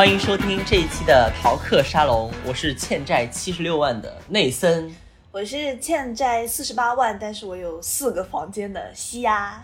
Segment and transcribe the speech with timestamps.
[0.00, 4.90] 欢迎收听这一期的逃课沙龙，我是欠债七十六万的内森。
[5.30, 9.62] 我是欠债四十八万，但是我有四个房间的西亚。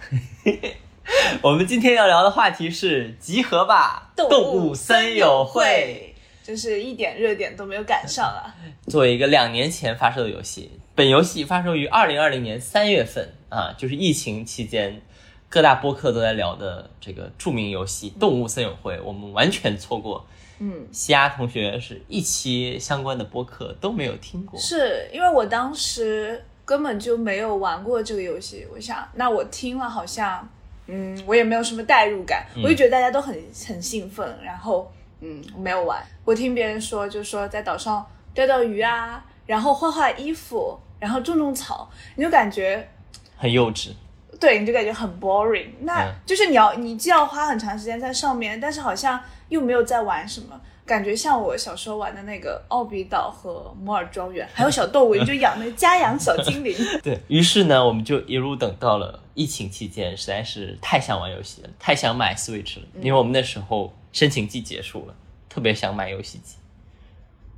[1.41, 6.15] 我们今天要聊的话题是集合吧，动物森友会。
[6.45, 8.53] 就是一点热点都没有赶上啊！
[8.89, 15.01] 作为一个两年前发售的游戏，本游戏发售于二零二零年三月份啊，就是疫情期间
[15.49, 20.25] 各大播客都在聊的这个著名游戏《动物森友会》，我们完全错过。
[20.59, 28.67] 嗯，西亚同学是一期相关的播客都没有听过，是因为我当时根本就没有玩过这个游戏。
[28.73, 30.49] 我想，那我听了好像，
[30.87, 33.35] 嗯，我也没有什么代入感，我就觉得大家都很
[33.69, 34.91] 很兴奋，然后。
[35.21, 36.07] 嗯，没有玩。
[36.27, 42.87] 我听别人说，就是说在岛上钓钓鱼啊，然后画画衣服，然后种种草，你就感觉
[43.35, 43.93] 很幼稚。
[44.41, 45.69] 对，你就感觉很 boring。
[45.81, 56.75] 那就是你要，你既要花很长时间在上面，但是好像又没有在玩什么，感觉像我小时候玩的那个奥比岛和摩尔庄园，还有小动物，你就养那个家养小精灵。
[57.03, 63.93] 对于是呢，我们就一路等到了疫情期间，实在是太想玩游戏了，太想买 Switch 了，因为我们那时候。
[64.13, 65.15] 申请季结束了，
[65.47, 66.57] 特别想买游戏机，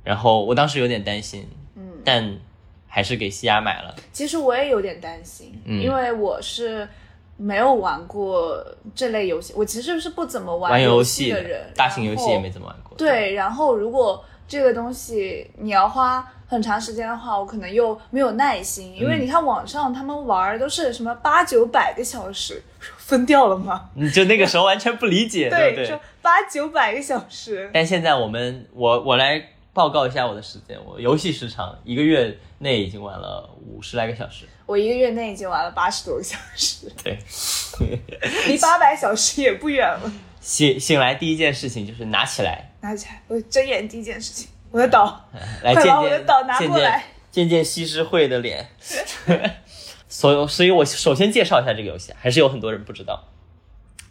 [0.03, 2.37] 然后我当时有点担心，嗯，但
[2.89, 3.95] 还是给西亚买了。
[4.11, 6.85] 其实我也有点担心，因为我是
[7.37, 8.61] 没有玩过
[8.93, 12.97] 这类游戏，我其实是不怎么玩游戏的人，大型游戏也没怎么玩过。
[12.97, 22.61] 对，然后如果这个东西你要花很长时间的话，我可能又没有耐心，因为你看网上他们玩都是什么八九百个小时。
[22.97, 23.89] 分掉了吗？
[23.95, 25.99] 你就那个时候完全不理解， 对不对？
[26.21, 27.67] 八九百个小时。
[27.73, 29.43] 但现在我们，我我来
[29.73, 34.45] 报告一下我的时间，我游戏时长一个月内已经玩了五十来个小时。
[34.65, 36.87] 我一个月内已经玩了八十多个小时。
[37.03, 37.17] 对，
[38.47, 40.11] 离八百小时也不远了。
[40.39, 43.21] 醒醒来第一件事情就是拿起来，拿起来。
[43.27, 45.29] 我睁眼第一件事情，我的岛，
[45.63, 48.67] 来见见我的岛拿过来，渐渐西施会的脸。
[50.07, 53.25] 所所以，我首先介绍一下这个游戏，还是有很多人不知道。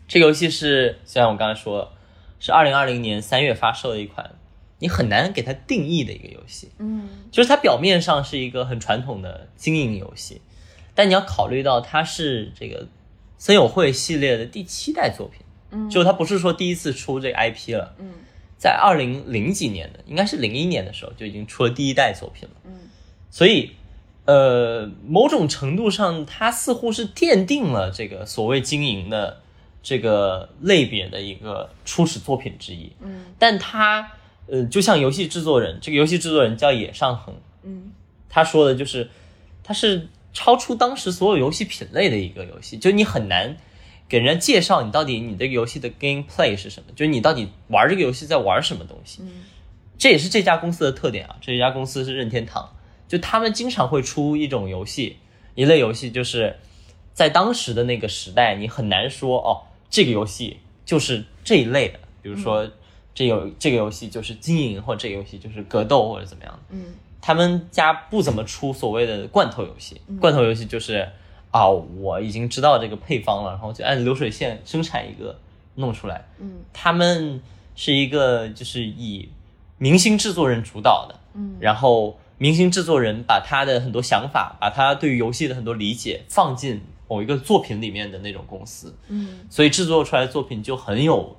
[0.07, 1.93] 这个游戏是，虽然我刚才说
[2.39, 4.31] 是二零二零年三月发售的一款，
[4.79, 6.71] 你很难给它定义的一个游戏。
[6.79, 10.41] 嗯，就是它表面上是一个很传统的经营游戏，
[10.95, 12.87] 但你要考虑到它是这个
[13.37, 15.41] 森友会系列的第七代作品。
[15.71, 17.95] 嗯，就它不是说第一次出这个 IP 了。
[17.99, 18.13] 嗯，
[18.57, 22.55] 在二零零几年的，应该是零一年的时候就已经出了第一代作品了。
[22.65, 22.89] 嗯，
[23.31, 23.73] 所以。
[24.25, 29.41] 呃，某种程度上，它似乎是奠定了这个所谓经营的
[29.83, 32.93] 这个类别的一个初始作品之一。
[33.01, 34.13] 嗯，但它，
[34.51, 37.35] 呃，就像游戏制作人，这个游戏制作人叫野上恒。
[37.63, 37.93] 嗯，
[38.29, 39.09] 他说的就是，
[39.63, 43.57] 他是超出当时所有游戏品类的一个游戏，就你很难
[44.09, 49.21] 给人家介绍你到底你这个游戏的 gameplay 是什么，就是你到底玩这个游戏在玩什么东西。
[49.23, 49.45] 嗯，
[49.99, 52.71] 这也是这家公司的特点啊，这家公司是任天堂。
[53.07, 55.17] 就他们经常会出一种游戏，
[55.55, 56.59] 一类游戏，就是
[57.13, 61.99] 在当时的那个时代，你很难说哦，这个游戏就是这一类的。
[62.21, 62.71] 比如说，
[63.19, 66.61] 这有这个游戏就是经营，或者这个游戏就是格斗，或者怎么样的。
[66.71, 70.01] 嗯，他们家不怎么出所谓的罐头游戏。
[70.21, 71.09] 罐头游戏就是
[71.51, 75.37] 啊，我已经知道这个配方了，然后就按流水线生产一个
[75.75, 76.25] 弄出来。
[76.39, 77.43] 嗯，他们
[77.75, 79.29] 是一个就是以
[79.79, 81.17] 明星制作人主导的。
[81.35, 82.17] 嗯，然后。
[82.41, 91.37] 明星制作人把他的很多想法，把他对于游戏的很多理解放进某一个作品里面的那种公司，嗯，所以制作出来的作品就很有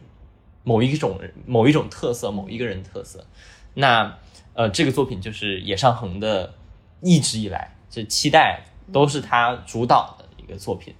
[0.70, 3.26] 某一种某一种特色，某一个人特色。
[3.74, 4.16] 那
[4.54, 6.54] 呃，这个作品就是野上恒的，
[7.02, 8.62] 一直以来这期待
[8.94, 10.94] 都是他主导的一个作品。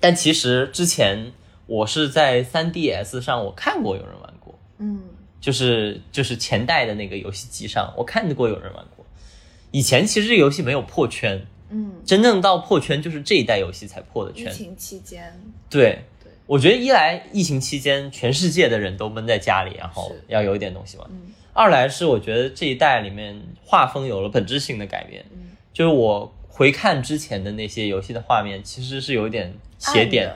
[0.00, 1.32] 但其实之前
[1.66, 5.02] 我是在 3DS 上我看过有人玩过，嗯，
[5.38, 9.04] 就是就是前代的那个游戏机上我看过有人玩过。
[9.70, 14.50] 以前其实这个游戏没有破圈，嗯，真正到破圈就是这一代游戏才破的圈。
[14.50, 16.17] 疫情期间，对对，
[16.48, 21.06] 我觉得一来疫情期间全世界的人都闷在家里，然后要有一点东西玩；
[21.52, 30.34] 二来是我觉得这一代里面画风有了本质性的改变，嗯，就是我回看之前的那些游戏的画面，其实是有一点斜点，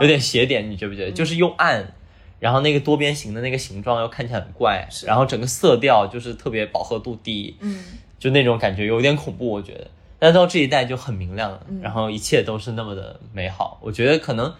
[0.00, 1.12] 有点斜点，你觉不觉得？
[1.12, 1.94] 就是又暗，
[2.40, 7.84] 然后那个多边形的那个形状又看起来很怪，然后整个色调就是特别饱和度低，嗯。
[8.18, 13.80] 就那种感觉有点恐怖，我觉得，但到这一代就很明亮了，然后一切都是那么的美好。
[13.82, 14.54] 我觉得可能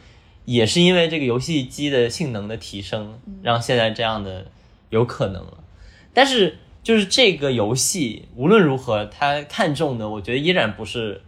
[0.44, 4.46] 也是因为这个游戏机的性能的提升，让现在这样的
[4.90, 5.64] 有可能了。
[6.12, 11.22] 但是就是这个游戏无论如何，它看中的，我觉得依然不是，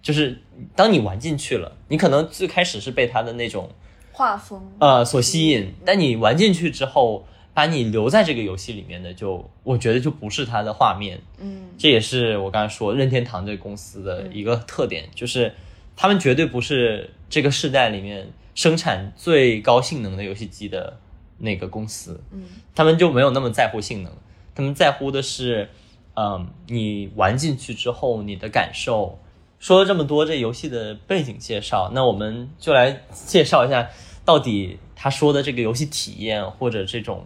[0.00, 0.40] 就是
[0.74, 3.70] 当你玩进去了，你可能最开始是被它的那种
[4.12, 7.26] 画风呃所吸引，但你玩进去之后。
[7.56, 11.18] 把你留在这个游戏里面的，就我觉得就不是它的画面。
[11.38, 15.54] 嗯，这也是我刚才说任天堂这个公司的一个特点，就是
[15.96, 20.98] 他们绝对不是这个时代里面生产最高性能的游戏机的
[21.38, 22.20] 那个公司。
[22.30, 22.44] 嗯，
[22.74, 24.12] 他们就没有那么在乎性能，
[24.54, 25.68] 他们在乎的是，
[26.14, 29.18] 嗯，你玩进去之后你的感受。
[29.58, 33.88] 说了这么多这游戏的背景介绍，那我们就来介绍一下，
[34.24, 37.24] 到底他说的这个游戏体验或者这种，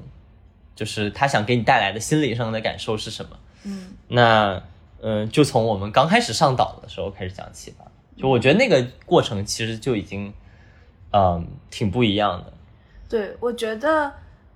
[0.77, 3.39] 就是他想给你带来的心理上的感受是什么？
[3.65, 4.63] 嗯，那
[5.03, 7.85] 嗯，就从我们刚开始上岛的时候开始讲起吧。
[8.21, 10.33] 就我觉得那个过程其实就已经，
[11.13, 12.53] 嗯，挺不一样的。
[13.09, 14.13] 对，我觉得，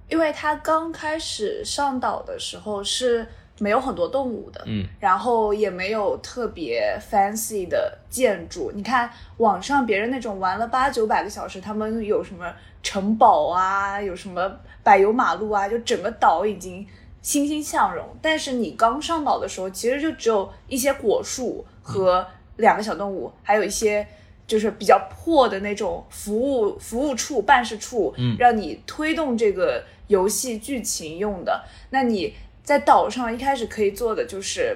[0.08, 3.26] 因为他刚开始上岛的时候是。
[3.60, 8.72] 没有很多动物的，嗯，然后也没有特别 fancy 的建筑。
[8.74, 12.52] 你看网上别人那种玩了八九百个小时，他们有什么
[12.82, 16.84] 城堡啊，有什么柏油马路啊，就整个岛已经
[17.22, 18.04] 欣欣向荣。
[18.20, 24.06] 但是你刚上岛的时候，其实就只有一些果树和两个小动物，还有一些
[24.46, 31.64] 就是比较破的那种服务服务处、办事处，嗯，让你推动这个游戏剧情用的。
[31.90, 32.34] 那你。
[32.64, 34.74] 在岛上一开始可以做的就是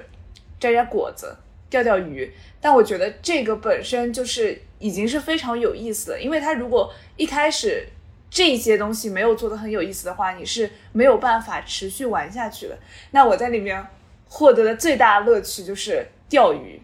[0.59, 1.35] 摘摘果子、
[1.71, 2.31] 钓钓鱼，
[2.61, 7.87] 但我觉得这个本身就是已经是非常有意思的，因为它如果一开始
[8.29, 12.77] 这些东西没有做的很有意思的话，你是没有办法持续玩下去的。
[13.09, 13.83] 那我在里面
[14.27, 16.79] 获得的最大乐趣就是钓鱼，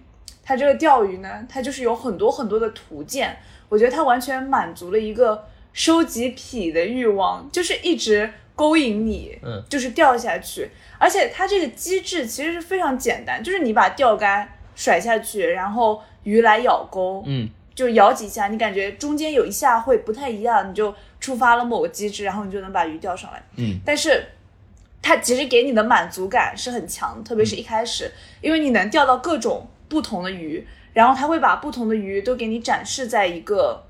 [0.45, 3.36] 它这个钓鱼呢，它就是有很多很多的图鉴，
[3.68, 10.69] 我觉得它完全满足了一个收集癖的欲望，就是一直勾引你，嗯，就是钓下去。
[10.97, 23.80] 而且它这个机制其实是非常简单，就是你把钓竿甩下去，然后鱼来咬钩，嗯，就咬几下，你感觉中间有一下会不太一样，你就触发了某个机制，然后你就能把鱼钓上来，嗯。
[23.83, 24.24] 但是
[25.01, 28.12] 它其实给你的满足感是很强，特别是一开始，
[28.42, 33.83] 因为你能钓到各种不同的鱼，然后它会把不同的鱼都给你展示在一个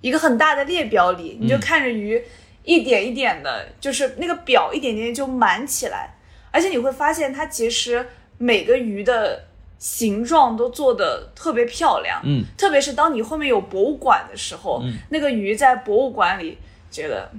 [0.00, 2.22] 一个很大的列表里，你就看着鱼
[2.62, 6.14] 一点一点的，就是那个表一点点就满起来。
[6.50, 8.06] 而且你会发现，它其实
[8.38, 9.44] 每个鱼的
[9.78, 16.56] 形状都做的特别漂亮，嗯，特别是当你后面有博物馆的时候，嗯，那个鱼在博物馆里
[16.90, 17.30] 觉得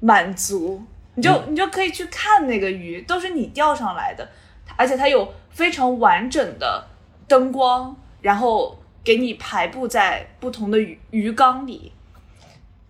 [0.00, 0.82] 满足，
[1.14, 4.28] 你就你就可以去看那个鱼，都是你钓上来的，
[4.76, 6.84] 而且它有非常完整的
[7.28, 11.92] 灯光，然后给你排布在不同的鱼鱼缸里。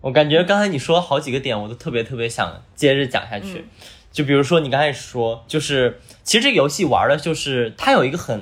[0.01, 3.65] 我感觉刚才你说好几个点，我都特别特别想接着讲下去。
[4.11, 8.41] 就比如说你刚才说，就是其实这个游戏玩的就是它有一个很，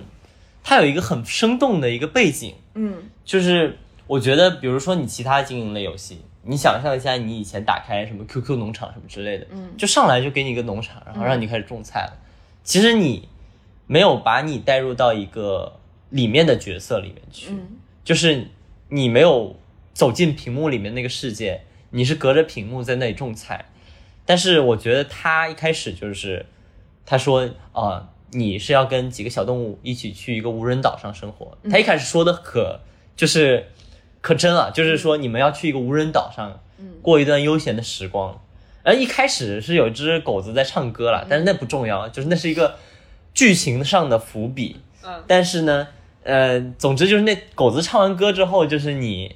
[0.64, 12.14] 它有一个很生动的一个背景，嗯，就是我觉得，比如说你其他经营类游戏，你想象一下，你以前打开什么 QQ 农场什么之类的，嗯，就上来就给你一个农场，然后让你开始种菜了。
[12.64, 13.28] 其实你
[13.88, 15.77] 没有把你带入到一个
[16.10, 17.52] 里面的角色里面去，
[18.04, 18.48] 就是
[18.90, 19.56] 你没有
[19.94, 23.66] 走进屏幕里面那个世界，你是隔着屏幕在那里种菜。
[24.26, 26.46] 但是我觉得他一开始就是，
[27.06, 31.58] 他说啊，你是要跟几个小动物一起去一个无人岛上生活。
[31.70, 32.82] 他一开始说的可
[33.16, 33.68] 就是
[34.22, 36.60] 可真了，就是说你们要去一个无人岛上，
[37.02, 38.42] 过一段悠闲的时光。
[38.84, 42.76] 而一开始是有一只狗子在唱歌了，但是那不重要，就是那是一个
[43.34, 44.78] 剧情上的伏笔。
[45.08, 45.88] 嗯，但是呢，
[46.24, 49.36] 呃，总之就是那狗子唱完歌之后，就是你。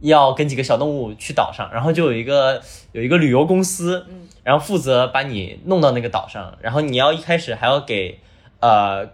[0.00, 2.60] 要跟几个小动物去岛上，然后就有一个
[2.92, 8.18] 有一个旅游公司，嗯，然后负责把你弄到那个岛上，然后你要一开始还要给
[8.60, 9.08] 呃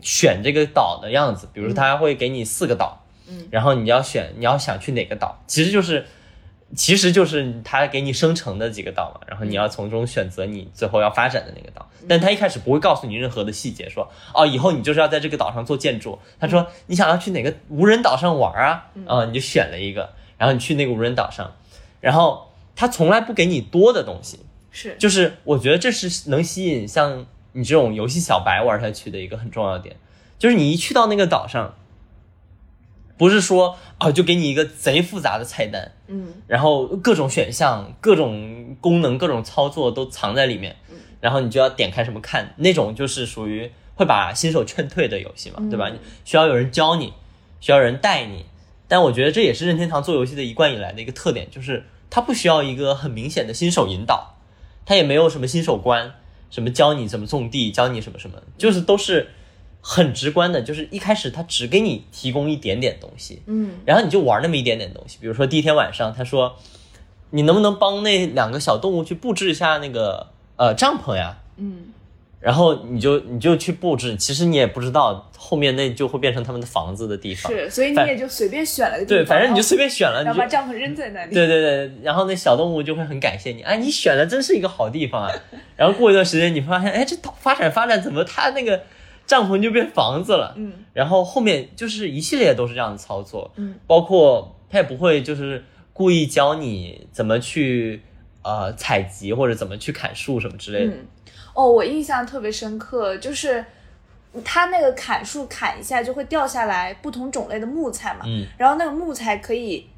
[0.00, 6.06] 选这个岛的样子，比如说他会给你四个岛，嗯，然后你要选你要想去哪个岛，其实就是。
[6.74, 11.88] 其实就是他给你生成的几个岛嘛，然后你要从中选择你最后要发展的那个岛。
[12.08, 16.18] 但他一开始不会告诉你任何的细节，说哦，以后你就是要在这个岛上做建筑。
[16.38, 18.86] 他说你想要去哪个无人岛上玩啊？
[19.06, 21.52] 啊，你就选了一个，然后你去那个无人岛上，
[22.00, 24.40] 然后他从来不给你多的东西，
[24.70, 29.96] 是，就是我觉得这是能吸引像你这种游戏小白玩下去的一个很重要的点，
[30.38, 31.74] 就是你一去到那个岛上。
[33.16, 40.74] 不是说啊，就给你一个贼复杂的菜单，嗯，然后各种选项、各种功能、各种操作都藏在里面，
[41.20, 45.90] 然后你就要点开什么看，那种就是属于会把新手劝退的游戏嘛，对吧？
[46.24, 47.12] 需要有人教你，
[47.60, 48.46] 需要人带你。
[48.88, 54.36] 但我觉得这也是任天堂做游戏的一贯以来的一个特点，就是它不需要一个很明显的新手引导，
[54.84, 56.14] 它也没有什么新手关，
[56.50, 59.28] 什么教你怎么种地，教你什么什么，就是都是。
[59.86, 65.18] 很直观的，就是一开始他只给你提供一点点东西，嗯，然后你就玩那么一点点东西。
[65.20, 66.56] 比如说第一天晚上，他说，
[67.28, 71.88] 你能不能帮那两个小动物去布置一下那个呃帐篷呀，嗯，
[72.40, 77.52] 然后你就你就去布置，其实你也不知道后面那就会变成他们的房子的地方。
[77.52, 81.34] 是，所以你也就随便选了个地方，对，反正你就随便选了，你就然后把帐篷扔在那里。
[81.34, 85.30] 对对对，然后那小动物就会很感谢你，哎，你选的真是一个好地方啊。
[85.76, 88.82] 然后过一段时间，你发现，哎，这发展发展怎么它那个
[89.26, 90.54] 帐篷就变房子了？
[90.56, 90.72] 嗯。
[90.92, 98.02] 然后后面就是一系列都是这样的操作，嗯，包括他也不会就是故意教你怎么去
[98.42, 100.92] 呃采集或者怎么去砍树什么之类的。
[100.92, 101.06] 嗯，
[101.54, 103.64] 哦，我印象特别深刻，就是
[104.44, 108.46] 他那个砍树砍一下就会掉下来不同种类的木材嘛，嗯。
[108.56, 109.88] 然后那个木材可以，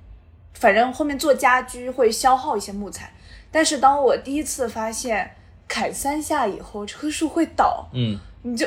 [0.55, 3.13] 反正后面做家居会消耗一些木材，
[3.51, 5.31] 但是当我第一次发现
[5.69, 8.19] 砍三下以后这棵树会倒，嗯。
[8.43, 8.65] 你就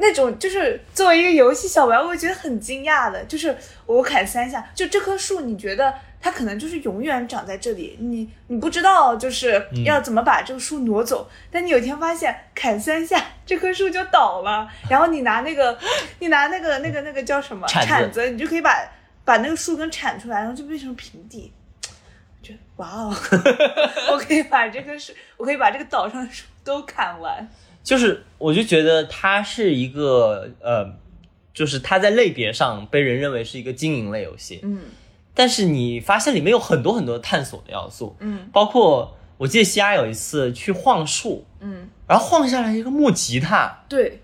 [0.00, 15.78] 那种就是作为一个游戏小白，我会觉得很惊讶的，就是我砍三下，就这棵树，你觉得它可能就是永远长在这里，你你不知道就是要怎么把这个树挪走，但你有一天发现砍三下，这棵树就倒了，然后你拿那个
[16.18, 18.74] 你拿那个那个那个叫什么铲子子，你就可以把
[19.24, 21.52] 把那个树根铲出来，然后就变成平地。
[21.82, 23.14] 我觉得哇哦，
[24.12, 27.46] 我可以把这棵树，我可以把这个岛上的树都砍完。
[27.90, 30.94] 就是我就觉得它是一个呃，
[31.52, 34.78] 就是它在类别上被人认为是一个经营类游戏，嗯。
[35.34, 38.48] 但是你发现里面有很多很多探索的要素，嗯。
[38.52, 44.20] 包括我记得西亚有一次去晃树，嗯，然后晃下来一个木吉他，对，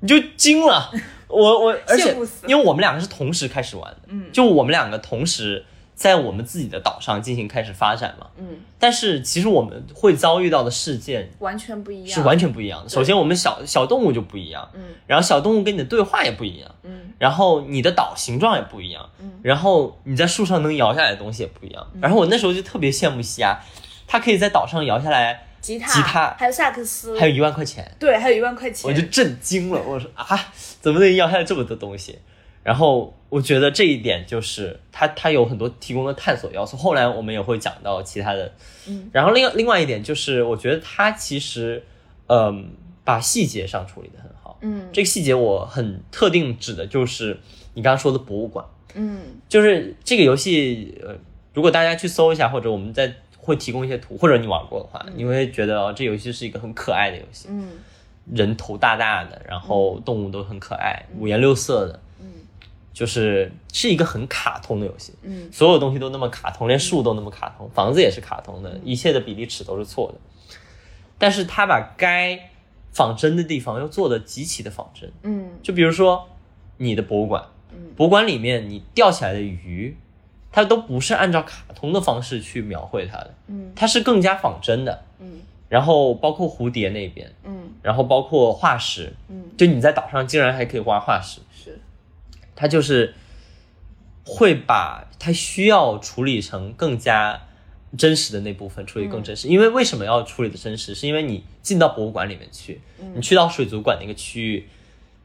[0.00, 0.90] 你就惊了。
[1.28, 2.16] 我我而且
[2.48, 4.24] 因为我们两个是同时开始玩的，嗯。
[4.32, 5.64] 就我们两个同时
[5.98, 8.28] 在我们自己的岛上进行开始发展嘛。
[8.36, 8.46] 嗯，
[8.78, 12.88] 但是其实我们会遭遇到的事件完全不一样，是完全不一样的。
[12.88, 21.84] 首先，我们小小动物就不一样，嗯然后小动物跟你的对话也不一样，嗯然后你的岛形状也不一样，嗯然后你在树上能摇下来的东西也不一样。
[22.00, 23.58] 然后我那时候就特别羡慕西亚，
[24.06, 29.82] 他可以在岛上摇下来，吉他吉他还有萨克斯，还有一万块钱，对，还有一万块钱，我就震惊了。
[29.82, 30.24] 我说啊，
[30.80, 32.16] 怎么能摇下来这么多东西？
[32.68, 36.76] 然后我觉得这一点就是它它有很多提供的探索要素。
[36.76, 38.52] 后来我们也会讲到其他的，
[38.86, 41.82] 嗯，然后另另外一点就是，我觉得它其实
[42.26, 42.68] 嗯
[43.04, 44.58] 把细节上处理的很好。
[44.60, 47.40] 嗯这个细节我很特定指的就是
[47.72, 48.62] 你刚刚说的博物馆，
[48.94, 51.16] 嗯就是这个游戏，呃，
[51.54, 57.70] 如果大家去搜一下，或者我们在会提供一些图，或者你玩过的话，你会觉得哦，这游戏是一个很可爱的游戏，嗯
[58.30, 62.00] 人头大大的，然后动物都很可爱，五颜六色的，嗯
[62.98, 65.48] 就是是一个很卡通的游戏，嗯。
[65.52, 70.18] 所有东西都那么卡通，连树都那么卡通，房子也是卡通的，一切的比例尺都是错的，
[71.16, 72.50] 但是他把该
[72.90, 75.52] 仿真的地方又做的极其的仿真，嗯。
[75.62, 76.28] 就比如说
[76.78, 77.44] 你的博物馆，
[77.94, 79.96] 博物馆里面你钓起来的鱼，
[80.50, 83.70] 它都不是按照卡通的方式去描绘它的，嗯。
[83.76, 85.04] 它是更加仿真的。
[85.20, 85.38] 嗯。
[85.68, 87.70] 然后包括蝴蝶那边，嗯。
[87.80, 91.40] 然后包括化石，嗯，就你在岛上竟然还可以挖化石，
[92.58, 93.14] 是，它就是
[94.24, 97.40] 会把它需要处理成更加
[97.96, 99.48] 真实的那部分处理更真实。
[99.48, 100.94] 因为为什么要处理的真实？
[100.94, 102.80] 是因为你进到博物馆里面去，
[103.14, 104.68] 你去到水族馆那个区域，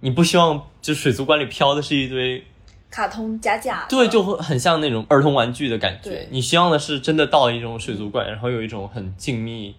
[0.01, 2.43] 你不希望就水族馆里飘的是一堆，
[2.89, 6.27] 卡通假假，对，就会很像那种儿童玩具的感觉。
[6.29, 9.73] 你希望的是真的到一种水族馆，然后有一种很静谧、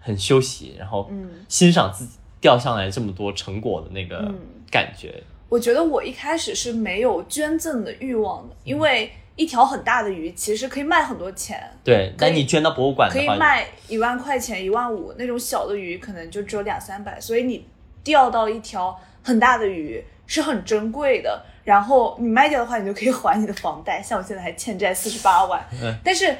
[0.00, 4.34] 很休息，然后嗯欣赏自己掉下来这么多成果的那个嗯
[4.70, 5.22] 感觉。
[5.54, 17.64] 我觉得我一开始是没有捐赠的欲望的，因为一条很大的鱼其实可以卖很多钱，对，但你捐到博物馆可以，卖一万块钱、一万五，那种小的鱼可能就只有两三百，所以你
[18.02, 21.40] 钓到一条很大的鱼是很珍贵的。
[21.62, 24.02] 然后你卖掉的话，你就可以还你的房贷。
[24.02, 26.36] 像我现在还欠债四十八万，嗯但是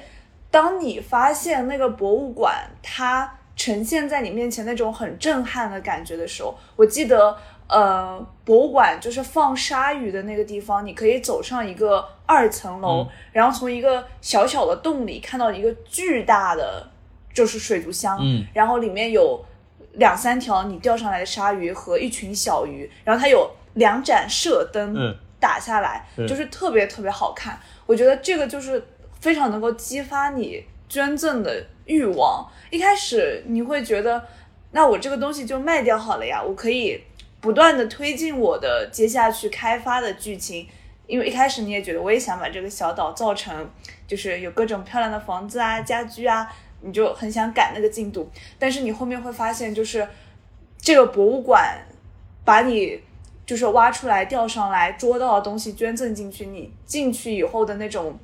[0.50, 7.38] 当你发现那个博物馆它呈现在你面前那种很震撼的感觉的时候，我记得。
[7.66, 16.88] 呃，博物馆就是放鲨鱼的那个地方，你可以走上一个二层楼，嗯然后从一个小小的洞里看到一个巨大的
[17.33, 19.42] 就是水族箱，嗯，然后里面有
[19.94, 27.59] 两三条你钓上来的鲨鱼和一群小鱼，然后它有两盏射灯嗯打下来，是就是特别特别好看。
[27.87, 28.83] 我觉得这个就是
[29.21, 32.47] 非常能够激发你捐赠的欲望。
[32.71, 34.23] 一开始你会觉得，
[34.71, 37.02] 那我这个东西就卖掉好了呀，我可以
[37.45, 40.67] 不断的推进我的接下去开发的剧情。
[41.07, 43.71] 因为一开始你也觉得，我也想把这个小岛造成，
[44.07, 48.31] 就是有各种漂亮的房子啊、家居啊，你就很想赶那个进度。
[48.59, 50.09] 但是你后面会发现，就是
[50.79, 51.79] 这个博物馆
[52.47, 52.99] 把你
[53.45, 58.19] 就是挖出来、钓上来、捉到的东西捐赠进去，你进去以后的那种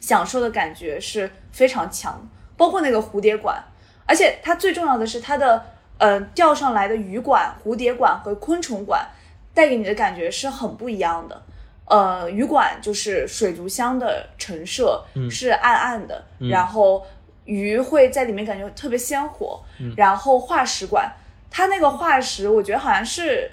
[0.00, 2.26] 享受的感觉是非常强。
[2.56, 3.62] 包括那个蝴蝶馆，
[4.06, 5.62] 而且它最重要的是它的
[5.98, 9.06] 呃钓上来的鱼馆、蝴蝶馆和昆虫馆
[9.54, 11.42] 带给你的感觉是很不一样的。
[11.86, 17.06] 呃，鱼馆就是水族箱的陈设，是暗暗的，然后
[17.44, 19.62] 鱼会在里面感觉特别鲜活。
[19.96, 21.08] 然后化石馆，
[21.48, 23.48] 它那个化石我觉得好像是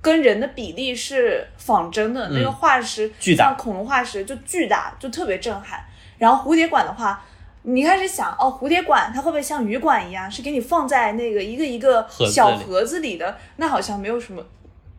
[0.00, 5.84] 跟人的比例是仿真的，那个化石巨大像恐龙化石就巨大，就特别震撼。
[6.16, 7.22] 然后蝴蝶馆的话，
[7.68, 13.36] 你开始想哦，蝴蝶馆它会不会像鱼馆一样，是给你放在那个一个一个小盒子里的？
[13.56, 14.40] 那好像没有什么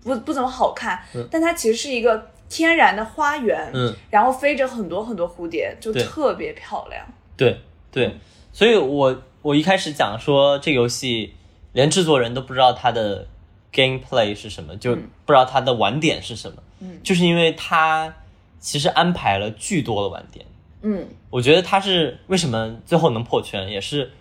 [0.04, 7.06] 不不怎么好看，但它其实是一个天然的花园，嗯，然后飞着很多很多蝴蝶，就特别漂亮。
[7.38, 8.18] 对对，
[8.52, 11.34] 所以我我一开始讲说这个游戏
[11.72, 13.26] 连制作人都不知道它的
[13.72, 17.00] gameplay 是什么，就不知道它的玩点是什么，嗯。
[17.02, 18.14] 就是因为它
[18.60, 20.46] 其实安排了巨多的玩点。
[20.82, 24.12] 嗯我觉得他是为什么最后能破圈，也是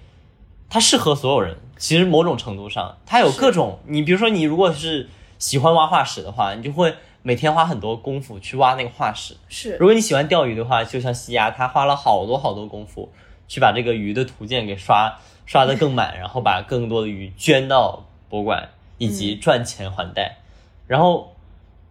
[0.68, 1.56] 他适合所有人。
[1.76, 5.08] 其实某种程度上，他有各种，你比如说你如果是
[5.38, 9.36] 喜欢挖化石的话，你就会每天花很多功夫去挖那个化石。
[9.48, 13.12] 是如果你喜欢钓鱼的话，就像西亚，他花了好多好多功夫
[13.46, 20.38] 去把这个鱼的图鉴给刷刷的更满，然后把更多的鱼捐到博物馆，以及赚钱还贷。
[20.86, 21.34] 然后，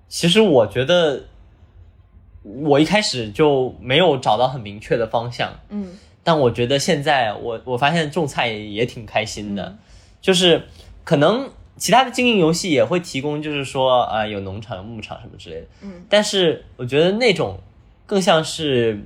[0.08, 1.26] 其实我觉得，
[2.46, 5.98] 我一开始就没有找到很明确的方向，嗯。
[6.24, 9.78] 但我觉得现在我我发现种菜也挺开心的，
[10.22, 10.64] 就是
[11.04, 11.48] 可能
[11.78, 17.60] 其他的经营游戏也会提供，就是说啊、呃有农场、有牧场什么之类的，嗯，但是我觉得那种
[18.08, 19.04] 更像是，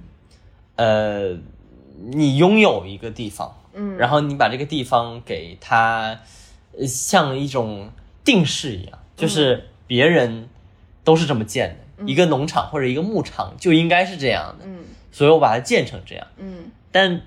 [0.77, 1.35] 呃，
[2.05, 6.17] 你拥有一个地方，嗯，然后你把这个地方给它，
[6.77, 7.89] 呃像一种
[8.23, 10.47] 定式一样，就是别人
[11.03, 14.79] 都是这么建的，一个农场或者一个牧场就应该是这样的，嗯
[15.11, 16.25] 所以我把它建成这样。
[16.37, 17.21] 嗯但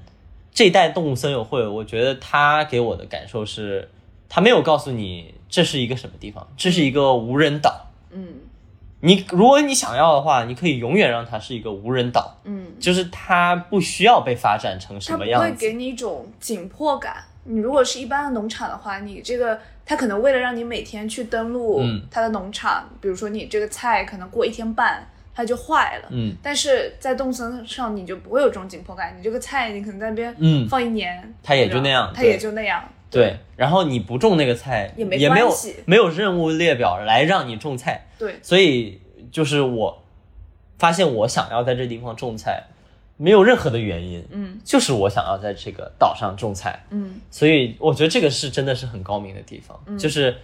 [0.53, 3.88] 这一代动物森友会，我觉得它给我的感受是，
[4.29, 7.88] 它没有告诉你这是一个什么地方，这是一个无人岛。
[8.11, 8.29] 嗯
[9.05, 15.59] 你如果你想要的话，你可以永远让它是一个无人岛，嗯，就是它不需要被发展成什它不会么样子。
[15.59, 17.25] 给你一种紧迫感。
[17.44, 22.03] 你如果是一般的农场的话，你这个它可能为了让你每天去登录嗯。
[22.11, 26.35] 它的农场，比如说你这个菜可能过一天半它就坏了，嗯。
[26.42, 33.37] 但是在动森上你就不会有这种紧迫感，你这个菜你可能在那边嗯，放一年，它也就那样它也就那样，对。
[33.57, 35.77] 然后你不种那个菜也没没有关系。
[35.87, 40.03] 没有任务列表来让你种菜，对，所以就是我
[40.79, 42.64] 发现我想要在这地方种菜，
[43.16, 44.61] 没有任何的原因，嗯。
[44.64, 47.20] 就是我想要在这个岛上种菜，嗯。
[47.31, 49.98] 所以我觉得这个是真的是很高明的地方，嗯。
[49.98, 50.37] 就是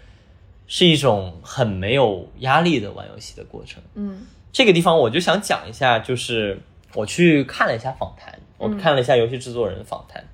[0.67, 3.83] 是一种很没有压力的玩游戏的过程。
[3.95, 4.27] 嗯。
[4.53, 6.61] 这个地方我就想讲一下，就是
[6.95, 10.25] 我去看了一下访谈，我看了一下游戏制作人访谈，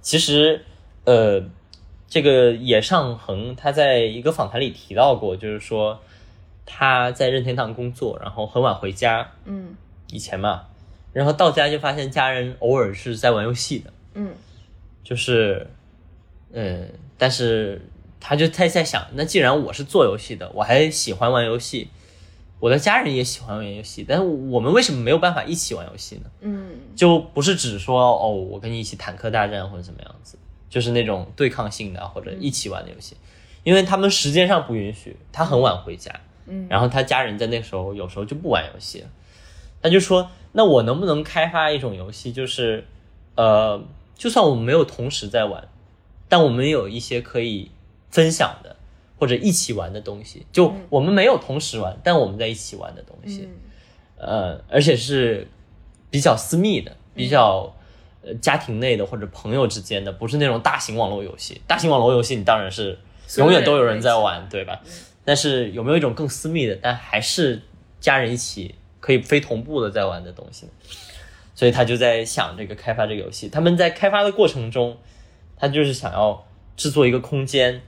[0.00, 0.64] 其实
[1.04, 1.42] 呃，
[2.08, 6.00] 这个野上恒他在一个访谈里提到过，就是说
[6.64, 9.76] 他在任天堂工作，然后很晚回家，嗯。
[10.08, 10.66] 以前嘛，
[11.12, 14.34] 然后到家就发现家人偶尔是在玩游戏的，嗯。
[15.04, 15.66] 就是，
[16.52, 17.82] 嗯，但是
[18.20, 21.88] 他就他在想，那既然我是做游戏的，我还喜欢玩游戏，
[22.60, 26.30] 我的家人也喜欢玩游戏，但是我们为什么没有办法一起玩游戏呢？
[26.40, 26.70] 嗯。
[26.94, 30.38] 就不是只说哦，我跟你一起坦克大战或者怎么样子，
[30.70, 33.16] 就是那种对抗性的或者一起玩的游戏，
[33.64, 36.12] 因为他们时间上不允许，他很晚回家，
[36.46, 36.66] 嗯。
[36.70, 39.08] 然后他家人在那时候有时候就不玩游戏了，
[39.82, 42.84] 他就说，那我能不能开发一种游戏，就是，
[43.34, 43.82] 呃，
[44.14, 45.68] 就算我们没有同时在玩，
[46.28, 47.70] 但我们有一些可以
[48.10, 48.76] 分享的
[49.18, 53.48] 或者一起玩的东西，就我们没有同时玩，但我们在一起玩的东西，
[54.18, 55.48] 嗯呃，而且是
[56.10, 57.74] 比较私密的，比较
[58.22, 61.60] 呃家庭内的或者朋友之间的，不是那种大型网络游戏。
[61.66, 62.98] 大型网络游戏你当然是
[63.38, 64.80] 永远都有人在玩，对吧？
[65.24, 67.62] 但是有没有一种更私密的，但还是
[68.00, 70.72] 家人一起可以非同步的在玩的东西呢？
[71.56, 73.48] 所以他就在想这个开发这个游戏。
[73.48, 74.96] 他们在开发的过程中，
[75.56, 77.82] 他就是想要制作一个空间，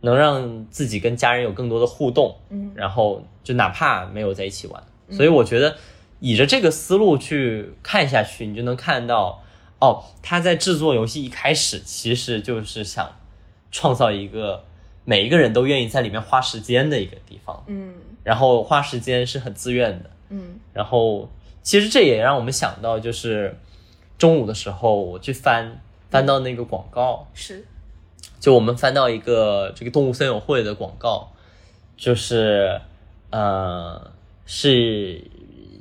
[0.00, 4.82] 能让自己跟家人有更多的互动，嗯然后就哪怕没有在一起玩。
[5.10, 5.76] 所以我觉得，
[6.18, 9.42] 以着这个思路去看下去，你就能看到，
[9.78, 13.16] 哦，他在制作游戏一开始其实就是想
[13.70, 14.64] 创造一个
[15.04, 20.10] 每一个人都愿意在里面花时间的一个地方，嗯然后花时间是很自愿的。
[20.78, 21.28] 嗯然后
[21.64, 23.58] 其实这也让我们想到，就是
[24.16, 27.66] 中午的时候我去翻翻到那个广告，是。
[28.38, 31.32] 就我们翻到一个这个动物森友会的广告，
[31.96, 32.80] 就是
[33.30, 34.12] 呃
[34.46, 35.20] 是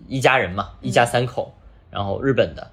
[0.08, 1.54] 一家人嘛，一家三口，
[1.92, 2.72] 然后日本的，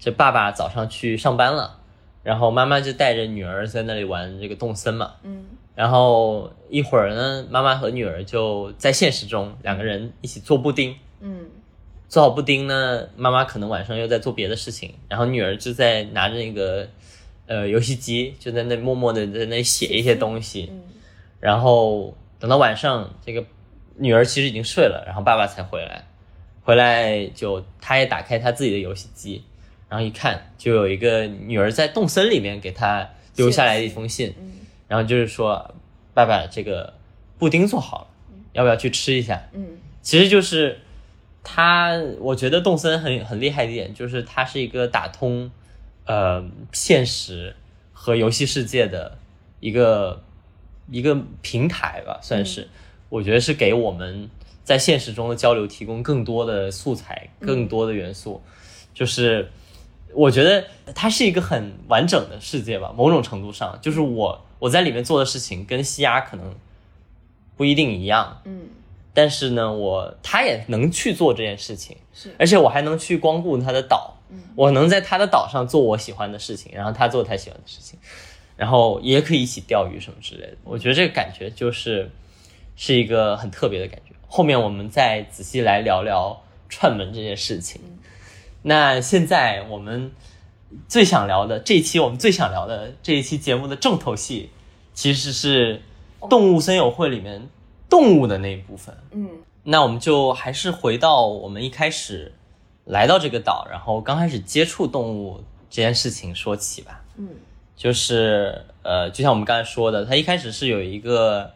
[0.00, 1.78] 这爸爸早上去上班了，
[2.24, 5.44] 然后妈妈就带着女儿在那里玩这个动森嘛，嗯。
[5.76, 10.98] 然后一会儿呢，妈妈和女儿就在现实中两个人一起做布丁，嗯
[12.10, 16.88] 做好布丁呢，妈妈可能晚上又在做别的事情，然后女儿就在拿着那个
[17.46, 20.82] 呃游戏机，就在那默默的在那写一些东西，嗯。
[21.38, 23.44] 然后等到晚上，这个
[23.96, 26.04] 女儿其实已经睡了，然后爸爸才回来，
[26.62, 29.44] 回来就他也打开他自己的游戏机，
[29.88, 34.50] 然后一看就有一个女儿在动森里面给他留下来的一封信，嗯
[34.88, 35.72] 然后就是说
[36.12, 36.92] 爸爸这个
[37.38, 38.06] 布丁做好了，
[38.54, 39.48] 要不要去吃一下？
[39.52, 39.78] 嗯？
[40.02, 40.80] 其实就是
[41.42, 45.50] 他，我觉得动森很很厉害的一点就是它是一个打通
[46.04, 47.56] 呃现实
[47.92, 49.18] 和游戏世界的
[49.60, 50.22] 一个
[50.90, 52.68] 一个平台吧，算是，
[53.08, 54.28] 我觉得是给我们
[54.64, 58.42] 在现实中的交流提供更多的素材，更多的元素，
[58.92, 59.50] 就是
[60.12, 66.54] 我觉得它是一个很完整的世界吧，某种程度上，就是我我在里面做的事情跟西亚可能
[67.56, 68.68] 不一定一样，嗯
[69.12, 77.98] 但是呢，我他也能去做这件事情，是而且我还能去光顾他的岛，嗯我能在他的岛上做我喜欢的事情，然后他做他喜欢的事情，
[78.56, 80.56] 然后也可以一起钓鱼什么之类的。
[80.64, 82.10] 我觉得这个感觉就是
[82.76, 84.14] 是一个很特别的感觉。
[84.28, 87.80] 后面我们再仔细来聊聊串门这件事情。
[88.62, 90.12] 那现在我们
[90.86, 94.50] 最想聊的这一期，我们最想聊的这一期节目的重头戏，
[94.94, 95.82] 其实是
[96.28, 97.48] 动物森友会里面
[97.90, 98.96] 动物的那一部分。
[99.10, 99.28] 嗯。
[99.64, 102.32] 那我们就还是回到我们一开始
[102.86, 107.02] 来到这个岛，然后刚开始接触动物这件事情说起吧。
[107.16, 107.28] 嗯。
[107.76, 111.50] 就是呃，就像我们刚才说的，它一开始是有一个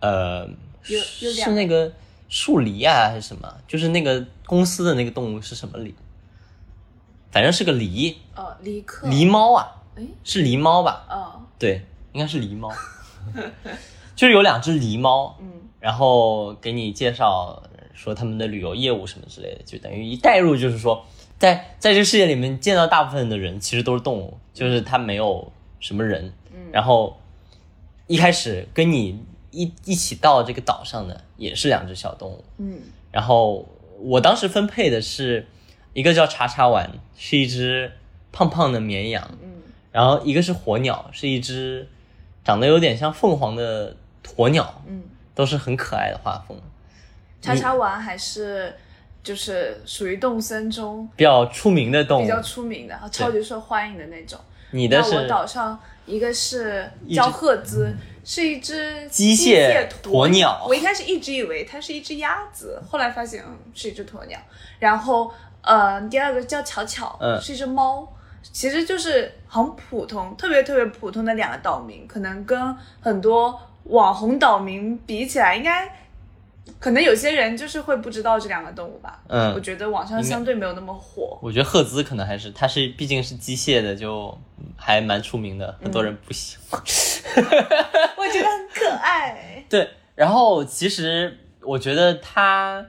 [0.00, 0.48] 呃，
[0.86, 1.92] 有有是那个
[2.28, 3.52] 树狸啊还是什么？
[3.66, 5.92] 就是那个公司的那个动物是什么狸？
[7.32, 9.66] 反正是个狸，哦，狸克狸猫啊，
[9.96, 11.04] 哎是狸猫吧？
[11.10, 11.42] 哦。
[11.58, 12.72] 对，应该是狸猫，
[14.14, 15.50] 就是有两只狸猫，嗯
[15.84, 21.04] 然后给你介绍说他们的旅游业务什么之类的，就等于一带入，就是说，
[21.38, 26.32] 在在这个世界里面见到大部分的人其实都是动物，就是他没有什么人。
[26.54, 26.58] 嗯。
[26.72, 27.20] 然后
[28.06, 32.78] 一开始跟你一一起到这个岛上的也是两只小动物，嗯。
[33.12, 33.68] 然后
[34.00, 35.46] 我当时分配的是
[35.92, 37.92] 一个叫茶茶丸，是一只
[38.32, 39.50] 胖胖的绵羊，嗯。
[39.92, 41.86] 然后一个是火鸟，是一只
[42.42, 43.94] 长得有点像凤凰的
[44.24, 45.02] 鸵鸟，嗯，
[45.34, 46.56] 都是很可爱的画风。
[47.42, 48.74] 叉叉丸还是
[49.22, 54.38] 就是属于动森中比较出名的动物，比较出名的，超级受欢迎的那种。
[54.70, 57.94] 你的那我岛上一个是叫赫兹，
[58.24, 64.38] 是一只机械械鸵鸟我一开始一直以为它是一只鸭子，后来发现嗯是一只鸵鸟。
[64.78, 68.08] 然后呃，第二个叫巧巧，嗯是一只猫。
[68.52, 75.90] 其实就是很普通，特别特别普通的两个岛民，可能跟很多网红岛民比起来，应该
[76.80, 79.22] 可能有些人就是会不知道这两个动物吧。
[79.28, 81.38] 嗯我觉得网上相对没有那么火。
[81.42, 86.80] 我觉得赫兹可能还是它是毕竟是机械的，就嗯还蛮出名的，很多人不喜欢。
[86.80, 89.64] 我觉得很可爱。
[89.68, 92.84] 对，然后其实我觉得它，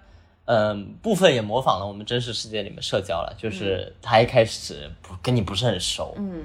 [0.46, 6.44] 嗯、部分也模仿了我们真实世界里面社交了，就是他一开始不跟你不是很熟，嗯，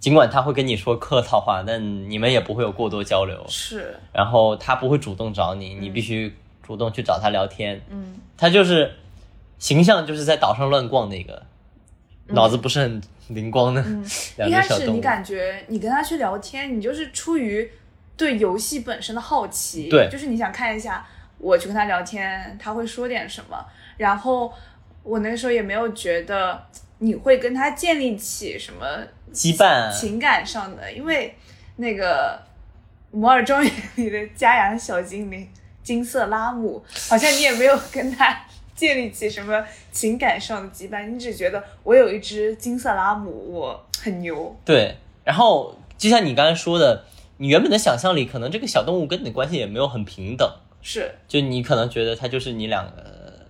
[0.00, 3.44] 尽管他会跟你说客套话，但你们也不会有过多交流。
[3.48, 7.80] 是，然后他不会主动找你，你必须主动去找他聊天。
[7.90, 8.90] 嗯他就是
[9.58, 11.42] 形象就是在岛上乱逛的一个，
[12.28, 14.02] 脑子不是很灵光的、嗯。
[14.38, 15.00] 两一开始你。
[15.02, 17.70] 感觉你跟他去聊天，你就是出于
[18.16, 23.62] 对游戏本身的好奇，对就是你想看一下我去跟他聊天，他会说点什么。
[23.98, 24.50] 然后
[25.02, 26.58] 我那时候也没有觉得
[27.00, 28.86] 你会跟他建立起什么
[29.32, 31.34] 羁绊情感上的，因为
[31.76, 32.40] 那个
[33.16, 35.48] 《摩尔庄园》里的家养小精灵
[35.82, 38.44] 金色拉姆，好像你也没有跟他
[38.76, 44.54] 建立起什么情感上的羁绊，你只觉得我有一只金色拉姆，我很牛。
[44.64, 47.04] 对，然后就像你刚才说的，
[47.38, 50.46] 你原本的想象里，可能这个小动物跟你的关系也没有很平等，
[50.82, 53.46] 是，就你可能觉得它就是你两个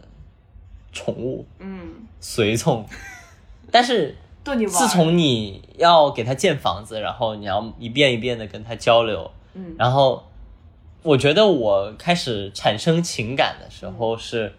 [0.93, 2.87] 宠物嗯，随从，
[3.71, 4.17] 但是。
[4.43, 10.25] 自从你要给他建房子，然后你要一遍一遍的跟他交流，嗯然后
[11.03, 14.55] 我觉得我开始产生情感的时候是，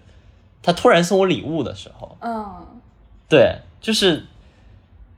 [0.62, 2.80] 他突然送我礼物的时候，嗯
[3.28, 4.24] 对，就是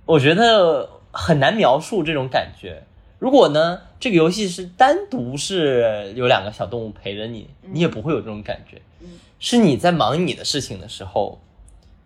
[0.06, 2.84] 我觉得很难描述这种感觉。
[3.20, 8.82] 如果呢，这个游戏是单独是有两个小动物陪着你，你也不会有这种感觉。
[9.02, 11.42] 嗯是你在忙你的事情的时候，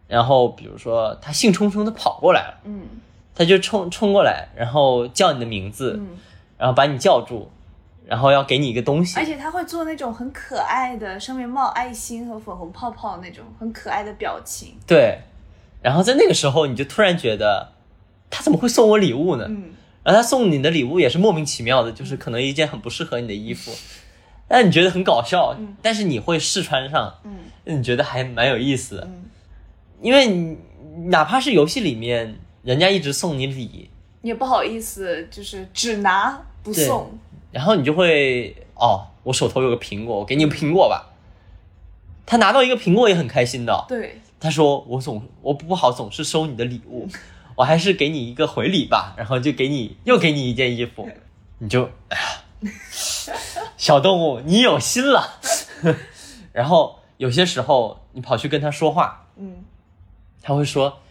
[0.07, 2.81] 然后比如说他兴冲冲的跑过来了，嗯。
[3.39, 6.17] 他就冲冲过来，然后叫你的名字，嗯，
[6.57, 7.47] 然后把你叫住，
[8.03, 9.19] 然后要给你一个东西。
[9.19, 14.75] 而，且他会做那种很可爱的，上面冒爱心和粉红泡泡那种很可爱的表情。
[14.87, 15.19] 对，
[15.83, 17.73] 然后在那个时候你就突然觉得
[18.31, 19.45] 他怎么会送我礼物呢？
[19.47, 19.65] 嗯，
[20.01, 23.71] 然后他送你的礼物也是莫名其妙的，就是可能一件很不适合你的衣服，
[24.47, 27.37] 但你觉得很搞笑，但是你会试穿上，嗯。
[27.65, 29.25] 你觉得还蛮有意思的，嗯，
[30.01, 30.57] 因为你
[31.07, 33.89] 哪怕是游戏里面人家一直送你礼，
[34.21, 37.17] 你也不好意思，就是只拿不送。
[37.51, 41.13] 然后你就会哦，我手头有个苹果，我给你个苹果吧。
[42.25, 47.07] 他拿到一个苹果也很开心的，对，他说我总我不好总是收你的礼物，
[47.55, 51.09] 我还是给你一个回礼吧，然后就给你又给你一件衣服，
[51.59, 52.69] 你就哎呀，
[53.77, 55.39] 小动物你有心了。
[56.51, 59.63] 然后有些时候你跑去跟他说话，嗯
[60.47, 61.01] 他会说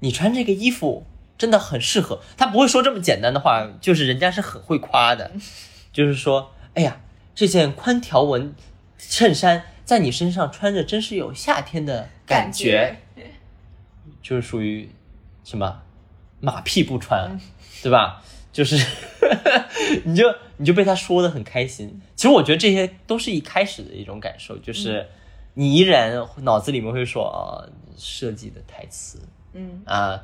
[0.00, 1.06] 你穿这个衣服
[1.38, 2.20] 真的很适合。
[2.36, 5.30] 他不会说这么简单的话，就是人家是很会夸的，
[5.92, 7.00] 就是说哎呀
[7.36, 8.52] 这件宽条纹
[8.98, 12.96] 衬衫在你身上穿着真是有夏天的感觉。
[14.20, 14.90] 就是属于
[15.44, 15.82] 什么
[16.40, 17.38] 马屁不穿，
[17.80, 18.24] 对吧？
[18.52, 18.84] 就是
[20.04, 22.00] 你就你就被他说的很开心。
[22.16, 25.06] 其实我觉得这些都是一开始的一种感受，就是
[25.54, 27.62] 你依然脑子里面会说啊，
[27.96, 29.18] 设计的台词
[29.52, 30.20] 嗯啊，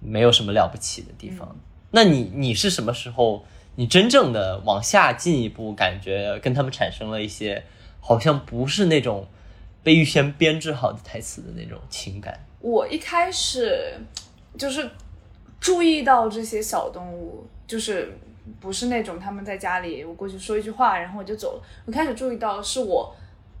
[0.00, 1.56] 没有什么了不起的地方。
[1.90, 3.44] 那你你是什么时候
[3.76, 7.64] 你真正的往下进一步，感觉跟他们产生了一些
[8.00, 9.26] 好像不是那种
[9.82, 12.38] 被预先编制好的台词的那种情感？
[12.60, 13.94] 我一开始
[14.58, 14.90] 就是
[15.60, 18.18] 注意到这些小动物，就是
[18.58, 21.62] 不是那种他们在家里我过去说一句话，然后我就走了。
[21.86, 23.14] 我开始注意到是我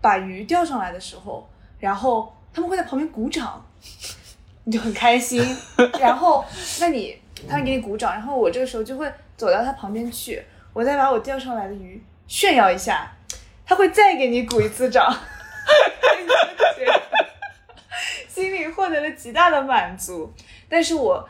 [0.04, 3.64] 把鱼钓上来的时候，然后他们会在旁边鼓掌，
[4.64, 5.42] 你就很开心。
[5.98, 6.44] 然后
[6.78, 13.10] 那你他们给你鼓掌，然后我这个时候就会走到他旁边去，我再把我钓上来的鱼炫耀一下，
[13.64, 15.10] 他会再给你鼓一次掌。
[15.10, 17.26] 你就觉得
[18.28, 20.30] 心里获得了极大的满足。
[20.68, 21.26] 但是我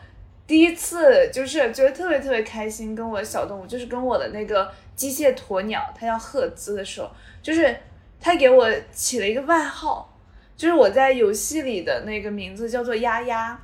[0.48, 7.08] 第一次就是觉得特别特别开心，跟我的小动物，就是跟我的那个机械鸵鸟，它叫赫兹的时候，
[7.40, 7.78] 就是
[8.24, 10.10] 它给我起了一个外号，
[10.56, 13.54] 就是我在游戏里的那个名字叫做丫丫，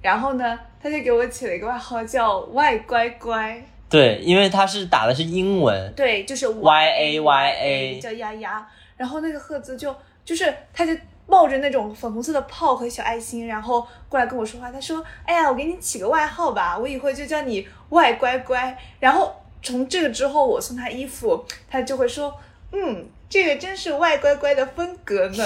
[0.00, 8.64] 然后呢，他就给我起了一个外号叫外乖乖，对，因为他是打的是英文，对，就是 Y A Y A 叫丫丫。
[8.96, 9.92] 然后那个赫兹就
[10.24, 10.96] 就是他就
[11.26, 14.70] 冒着那种粉红色的泡和小爱心，然后过来跟我说话。
[14.70, 22.32] 他说：“哎呀，我给你起个外号吧，我以后就叫你外乖乖。”然后从这个之后，我送他衣服，他就会说
[22.70, 25.44] ：“嗯，这个真是外乖乖的风格呢。”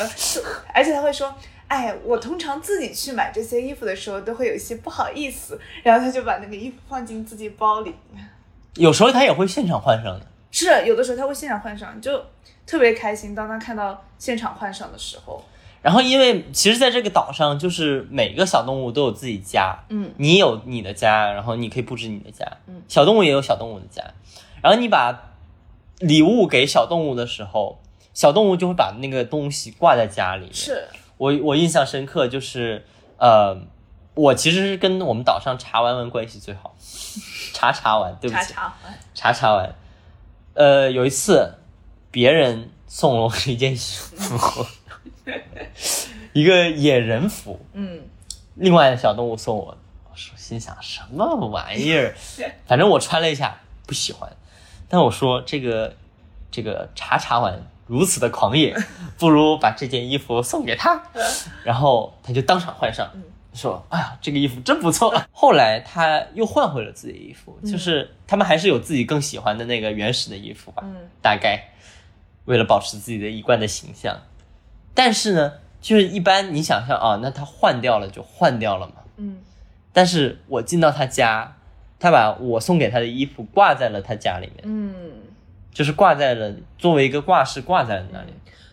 [0.75, 1.35] 而且他会说。
[1.69, 7.95] 哎，我通常自己去买这些衣服的时候，都会有一些不好意思，然后他就把那个衣服放进自己包里。
[8.77, 10.27] 有时候他也会现场换上的。
[10.51, 12.25] 是有的时候他会现场换上，就
[12.67, 13.35] 特别开心。
[13.35, 15.45] 当他看到现场换上的时候，
[15.83, 24.03] 然后，因为其实在这个岛上，就是每个小动物都有自己家，嗯，你有你的家，然后你可以布置你的家，嗯，小动物也有小动物的家，
[24.63, 25.28] 然后你把
[26.01, 27.81] 礼物给小动物的时候，
[28.15, 30.55] 小动物就会把那个东西挂在家里面。
[30.55, 30.89] 是。
[31.17, 32.85] 我我印象深刻，就是
[33.17, 33.61] 呃，
[34.15, 36.77] 我其实是跟我们岛上茶玩玩关系最好，
[37.53, 38.75] 茶茶玩，对不起，茶茶，
[39.15, 39.75] 茶茶丸。
[40.55, 41.55] 呃，有一次
[42.13, 44.65] 别人送了我一件衣服，
[46.33, 48.01] 一个野人服，嗯，
[48.55, 49.77] 另外的小动物送我，
[50.09, 52.15] 我说心想什么玩意儿，
[52.67, 54.31] 反正我穿了一下不喜欢，
[54.89, 55.95] 但我说这个
[56.51, 58.77] 这个茶茶丸如此的狂野，
[59.19, 61.03] 不如把这件衣服送给他，
[61.65, 63.09] 然后他就当场换上，
[63.55, 65.15] 说哎呀这个衣服真不错。
[65.33, 71.71] 后来他又换回了自己的衣服，就是他们还是有自己更喜欢的那个原始的衣服吧，嗯大概
[72.47, 74.19] 为了保持自己的一贯的形象，
[74.95, 78.95] 但是呢，就是一般你想象啊，那他换掉了就换掉了嘛。
[79.17, 79.39] 嗯
[79.93, 81.57] 但是我进到他家，
[82.01, 84.95] 他把我送给他的衣服挂在了他家里面，嗯，
[85.73, 88.33] 就是挂在了作为一个挂饰挂在了那里。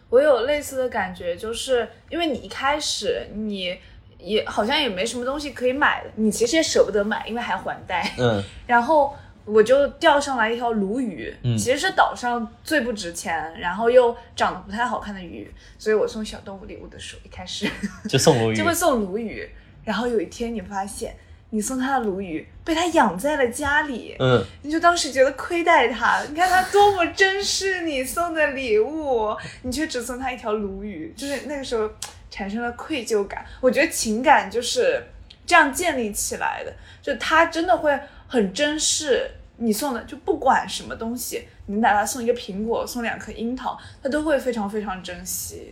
[0.10, 3.78] 我有类似的感觉，就是因为你一开始你
[4.20, 8.14] 也好像也没什么东西可以买的，你其实也舍不得买，因为还要还贷。
[8.18, 17.70] 嗯， 然后我就钓上来一条鲈鱼，嗯其实是岛上最不值钱，然后又长得不太好看的鱼，所以我送小动物礼物的时候，一开始
[18.08, 18.64] 就送鲈鱼 就。
[18.64, 19.50] 会送鲈鱼。
[19.84, 21.16] 然后有一天你发现，
[21.56, 31.90] 你送他的鲈鱼被他养在了家里，嗯，你就当时觉得亏待他，你看他多么珍视你送的礼物，你却只送他一条鲈鱼，就是那个时候
[32.30, 33.46] 产生了愧疚感。
[33.62, 35.02] 我觉得情感就是
[35.46, 36.74] 这样建立起来的。
[37.02, 45.72] 就他真的会很珍视你送的，就不管什么东西，你哪怕送一个苹果，送两颗樱桃，他都会非常非常珍惜。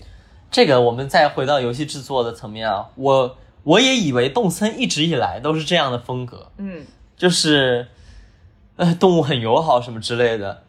[0.50, 6.86] 这个我们再回到游戏制作的层面啊，我我也以为动森一直以来都是这样的风格，嗯，
[7.18, 7.88] 就是
[8.76, 10.64] 呃动物很友好什么之类的。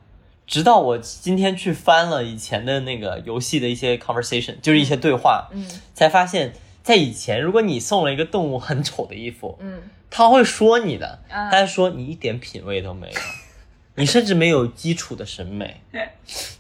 [0.46, 6.52] 直到我今天去翻了以前的那个游戏的一些 conversation，就是一些对话，嗯，才发现，
[6.83, 9.80] 在以前，如果你送了一个动物很丑的衣服，嗯，
[10.11, 11.50] 他会说你的，啊。
[11.50, 13.20] 他说你一点品味都没有，
[13.96, 16.09] 你甚至没有基础的审美，对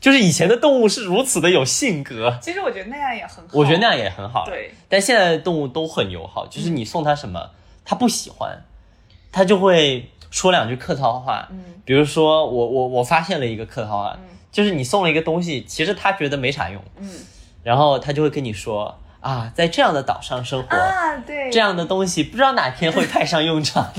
[0.00, 7.50] 就是以前的动物是如此的有性格，其实我觉得那样也很好，我觉得那样也很好，对，但现在的动物都很友好，就是你送它什么，
[7.84, 8.62] 它不喜欢，
[9.32, 11.64] 它就会说两句客套话，嗯。
[11.84, 17.10] 比如说我我我发现了一个客套话，嗯就是你送了一个东西，其实它觉得没啥用，嗯。
[17.64, 23.92] 然后它就会跟你说啊，在这样的岛上生活，啊，对，这样的东西不知道哪天会派上用场。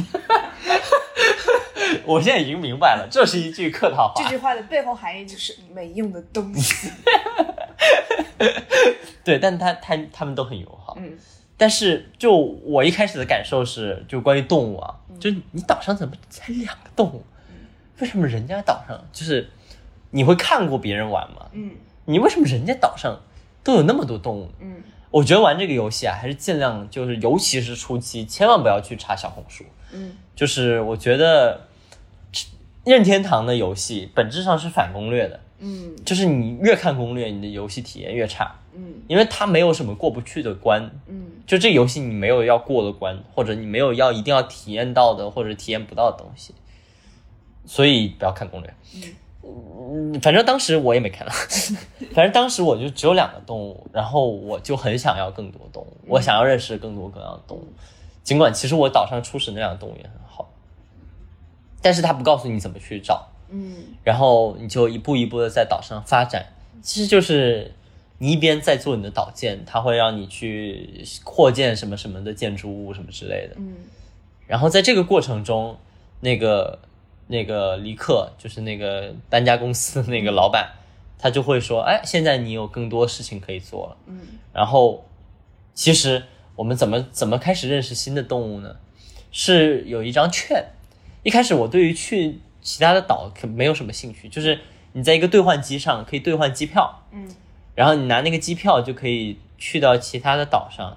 [2.05, 4.13] 我现在已经明白了，这是一句客套话。
[4.23, 6.91] 这句话的背后含义就是没用的东西。
[9.23, 10.95] 对，但他他他们都很友好。
[10.99, 11.17] 嗯
[11.57, 17.23] 但是就我一开始的感受是，就关于动物啊，嗯就你岛上怎么才两个动物？
[17.99, 19.49] 为什么人家岛上就是
[20.11, 21.45] 你会看过别人玩吗？
[21.53, 21.71] 嗯
[22.03, 23.17] 你为什么人家岛上
[23.63, 24.51] 都有那么多动物？
[24.59, 29.63] 嗯我觉得玩这个游戏啊，还是尽量就是，尤其是初期，千万不要去查小红书。
[29.93, 31.61] 嗯就是我觉得
[32.85, 40.89] 任天堂的游戏本质上是反攻略的，嗯就是你越看攻略，你的游戏体验越差，嗯因为它没有什么过不去的关。
[41.07, 46.55] 嗯就这个游戏你没有要过的关，或者你没有要一定要体验到的或者体验不到的东西，
[47.65, 48.73] 所以不要看攻略。
[49.43, 51.31] 嗯，反正当时我也没看到，
[52.15, 57.67] 反正当时我就只有两个动物，然后我就很想要更多动物，我想要认识更多各样的动物。
[58.23, 60.49] 尽管其实我岛上初始那两个动物也很好，
[61.85, 66.43] 但是他不告诉你怎么去找，嗯然后你就一步一步的在岛上发展，
[66.81, 67.71] 其实就是
[68.17, 73.75] 你一边在做你的岛建，它会让你去扩建什么什么的建筑物什么之类的，嗯
[74.47, 75.77] 然后在这个过程中，
[76.21, 76.79] 那个
[77.27, 80.71] 那个离克就是那个搬家公司的那个老板，
[81.19, 83.97] 他就会说，哎，现在你有更多事情可以做了。
[84.07, 84.21] 嗯
[84.51, 85.05] 然后，
[85.75, 86.23] 其实
[86.55, 88.75] 我们怎么怎么开始认识新的动物呢？
[89.31, 90.65] 是有一张券。
[91.25, 94.59] 一开始我对于去其他的岛可没有什么兴趣，就是
[94.93, 97.27] 你在一个兑换机上可以兑换机票，嗯
[97.73, 100.95] 然后你拿那个机票就可以去到其他的岛上，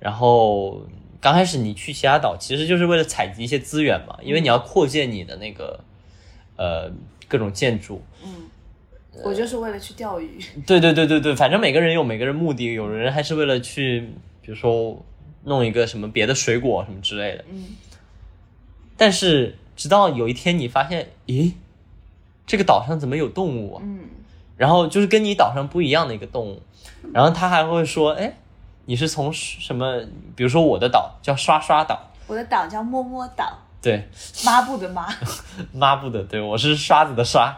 [0.00, 0.86] 然后
[1.20, 5.84] 刚开始你去其他岛其实就是为了采集一些资源嘛，因为你要扩建你的那个
[6.56, 6.90] 呃
[7.28, 8.02] 各种建筑。
[8.24, 8.48] 嗯，
[9.22, 10.38] 我就是为了去钓鱼。
[10.66, 14.00] 对对对对对，反正每个人有每个人目的，有人还是为了去，
[14.40, 15.04] 比如说
[15.44, 17.44] 弄一个什么别的水果什么之类的。
[17.50, 17.64] 嗯
[18.98, 21.54] 但是直到有一天你发现，咦，
[22.46, 23.82] 这个岛上怎么有动物啊？
[23.82, 24.00] 嗯
[24.58, 26.60] 然后就是跟你岛上不一样的一个动物，
[27.14, 28.36] 然后他还会说，哎，
[28.86, 30.02] 你是从什么？
[30.34, 34.08] 比如说我的岛叫刷刷岛，我的岛叫摸摸岛，对，
[34.44, 35.06] 抹布的抹。
[35.72, 37.56] 抹布的，对我是刷子的刷。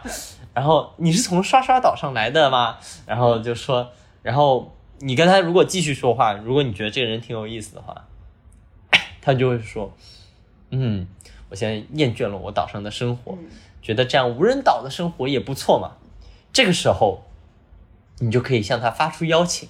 [0.53, 2.77] 然后你是从刷刷岛上来的吗？
[3.07, 3.89] 然后就说，
[4.21, 8.05] 然后你跟他如果继续说话，如果你觉得这个人挺有意思的话，
[9.19, 9.91] 他就会说，
[10.69, 11.07] 嗯，
[11.51, 13.45] 我现在厌倦了我岛上的生活，嗯
[13.83, 15.91] 觉得这样无人岛的生活也不错嘛。
[16.53, 17.23] 这个时候，
[18.19, 19.69] 你就可以向他发出邀请。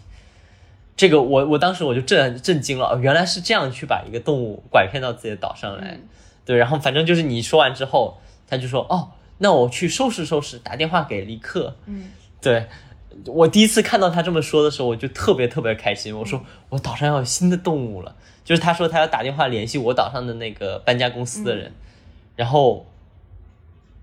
[0.96, 5.92] 这个我我当时我就震震惊了，哦原来是这样去把一个动物拐骗到自己的岛上来。
[5.96, 6.08] 嗯
[6.46, 11.76] 对，然后反正就是你说完之后，他就说哦，那我去收拾收拾，打电话给李克。
[11.88, 12.68] 嗯对
[13.26, 16.18] 我第一次看到他这么说的时候，我就特别特别开心。
[16.18, 21.72] 我说我岛上要有新的动物了，就是他说他要打电话联系我岛上的那个搬家公司的人，
[22.36, 22.86] 然后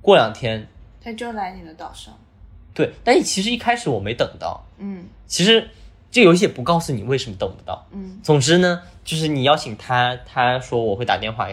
[0.02, 0.68] 过两天，
[1.02, 2.14] 他就来你的岛上。
[2.74, 5.68] 对，但其实一开始我没等到，嗯其实
[6.10, 7.86] 这游戏也不告诉你为什么等不到。
[7.90, 11.48] 嗯总之呢，就是你邀请他，他说我会打电话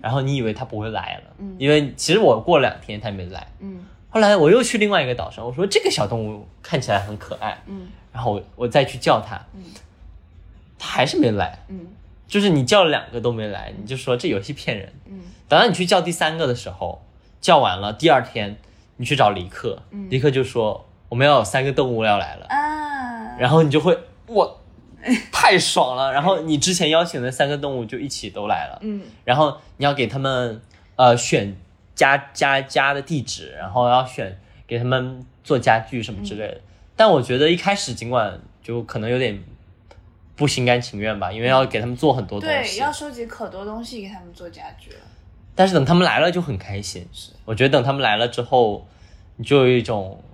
[0.00, 3.46] 然后你以为他不会来了，嗯因为其实我过了两天他没来。
[3.58, 7.88] 嗯后来我又去另外一个岛上，我说这个小动物看起来很可爱，嗯。
[8.12, 9.62] 然后我我再去叫它，嗯。
[10.78, 11.86] 它还是没来，嗯。
[12.26, 14.92] 就是你叫了两个都没来，你就说这游戏骗人。
[15.06, 15.20] 嗯。
[15.48, 17.02] 等到你去叫第三个的时候，
[17.40, 18.56] 叫完了，第二天
[18.96, 20.08] 你去找李克，嗯。
[20.10, 23.96] 李克就说我们要有三个动物要来了，啊，然后你就会
[24.26, 24.60] 我
[25.32, 29.02] 太爽了，然后你之前邀请的三个动物就一起都来了，嗯。
[29.24, 30.60] 然后你要给他们
[30.96, 31.56] 呃选
[32.00, 36.60] 家家家的地址，然后要选给他们做家具什么之类的。
[36.96, 39.38] 但我觉得一开始尽管就可能有点
[40.34, 44.90] 不心甘情愿吧，因为要给他们做很多东西对，要收集可多东西给他们做家具。
[45.54, 47.06] 但是等他们来了就很开心。
[47.12, 48.86] 是，我觉得等他们来了之后，
[49.36, 50.24] 你就有一种，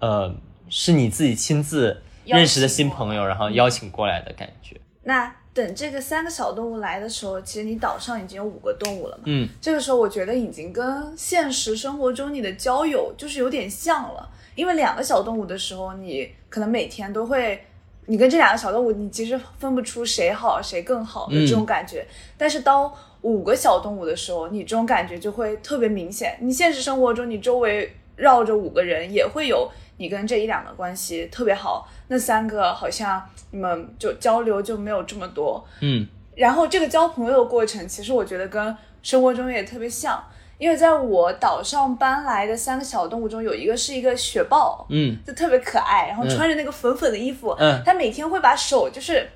[0.00, 0.34] 呃，
[0.68, 4.78] 是你自己亲自认识的新朋友，然后邀请过来的感觉。
[5.04, 9.24] 那等这个三个小动物来的时候，其实你岛上已经有五个动物了嘛。
[9.26, 17.60] 嗯，这个时候我觉得已经跟现实生活中你的交友就是有点像了，因为两个小动物的时候，你可能每天都会，
[18.06, 22.06] 你跟这两个小动物，你其实分不出谁好谁更好的这种感觉。
[22.36, 22.88] 但是当
[23.22, 26.38] 五个小动物的时候，你这种感觉就会特别明显。
[26.40, 35.64] 你现实生活中，你周围绕着五个人，也会有你跟这一两个关系特别好，那三个好像你们就交流就没有这么多。
[35.80, 40.22] 嗯，然后这个交朋友的过程，其实我觉得跟生活中也特别像，
[40.58, 49.28] 因为在我岛上搬来的三个小动物中，有一个是一个雪豹，嗯，就特别可爱，然后穿着那个粉粉的衣服，嗯，它每天会把手就是。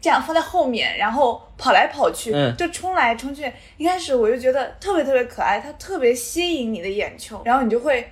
[0.00, 3.52] 这样放在后面，然后跑来跑去，嗯，就冲来冲去。
[3.76, 8.08] 一开始我就觉得特别特别可爱，它特别吸引你的眼球，然后你就会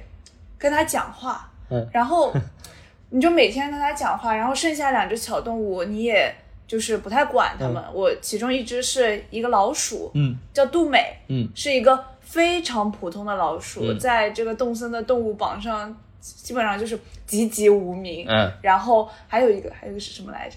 [0.58, 2.34] 跟它讲话，嗯，然后
[3.10, 6.34] 你就每天跟它讲话，然后剩下两只小动物你也
[6.66, 7.82] 就是不太管它们。
[7.92, 20.56] 我其中一只是一个老鼠，嗯，叫杜美，嗯，是一个非常普通的老鼠，在这个动森的动物榜上基本上就是籍籍无名，嗯，然后还有一个还有一个是什么来着？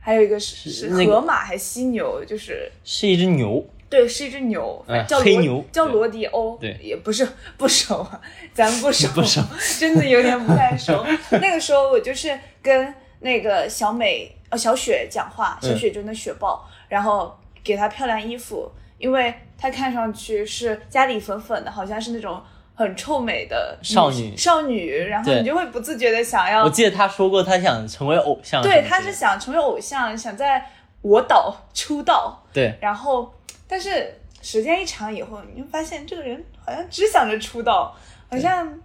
[0.00, 2.24] 还有一个是是河马还是犀牛？
[2.24, 6.76] 就是是一只牛，对，是一只牛，嗯叫罗黑牛叫罗迪欧，对。
[6.82, 7.26] 也不是
[7.56, 8.20] 不熟啊，
[8.52, 9.40] 咱不熟，不熟，
[9.78, 11.04] 真的有点不太熟。
[11.40, 17.34] 那个时候我就是跟那个小美呃小雪讲话，小雪就是那雪豹，然后
[17.64, 22.40] 给她漂亮衣服，因为她看上去是家里粉粉的，好像是那种
[22.74, 30.64] 很臭美的少女少女，然后你就会不自觉的想要我记得他说过他想成为偶像对，他是想成为偶像，想在
[31.02, 33.32] 我岛出道，对，然后
[33.68, 37.94] 但是时间一长以后，你就发现这个人好像只想着出道，
[38.30, 38.76] 好像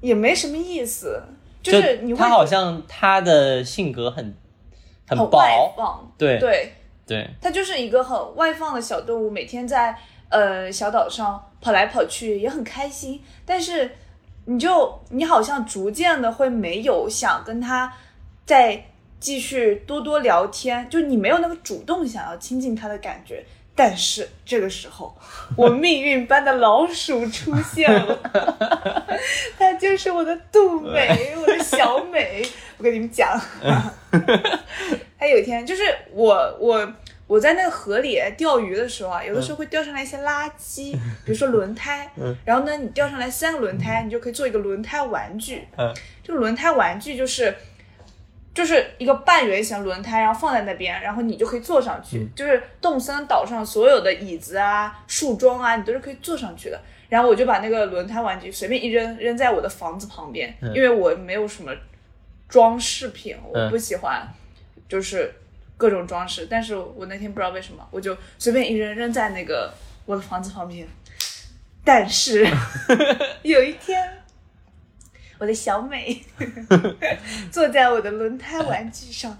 [0.00, 1.22] 也没什么意思，
[1.62, 4.34] 就是你会他好像他的性格很
[5.08, 6.38] 很很外，放，对。
[6.38, 6.72] 对，
[7.06, 9.96] 对，他就是一个很外放的小动物，每天在
[10.28, 13.22] 呃小岛上跑来跑去，也很开心。
[13.44, 13.90] 但是
[14.46, 17.92] 你就你好像逐渐的会没有想跟他
[18.44, 18.84] 再
[19.20, 23.44] 继续多多聊天，就你没有那个主动想要亲近他的感觉。
[23.74, 25.16] 但是这个时候，
[25.56, 28.18] 我命运般的老鼠出现了，
[29.58, 32.46] 它就是我的杜美，我的小美。
[32.76, 33.40] 我跟你们讲，
[35.18, 36.92] 它有一天就是我我
[37.26, 40.92] 我在那个河里钓鱼的时候啊，有的时候会钓上来一些垃圾，
[41.24, 42.10] 比如说轮胎，
[42.44, 45.66] 然后呢，你钓上来三个轮胎，你就可以做一个轮胎玩具。
[45.78, 47.54] 嗯，这个轮胎玩具就是。
[48.54, 52.18] 就是一个半圆形轮胎，然后放在那边，然后你就可以坐上去。
[52.36, 56.78] 就是洞森岛上所有的椅子啊、树桩啊，你都是可以坐上去的。
[57.08, 61.72] 然后我就把那个轮胎玩具随便一扔，扔在我的房子旁边，因为我没有什么
[62.48, 64.26] 装饰品，我不喜欢
[64.88, 65.34] 就是
[65.76, 66.46] 各种装饰。
[66.50, 69.72] 但是我那天不知道为什么，我就随便一扔，扔在那个
[70.04, 70.86] 我的房子旁边。
[71.84, 72.46] 但是
[73.42, 74.18] 有一天。
[75.42, 76.24] 我的小美
[77.50, 79.36] 坐在我的轮胎玩具上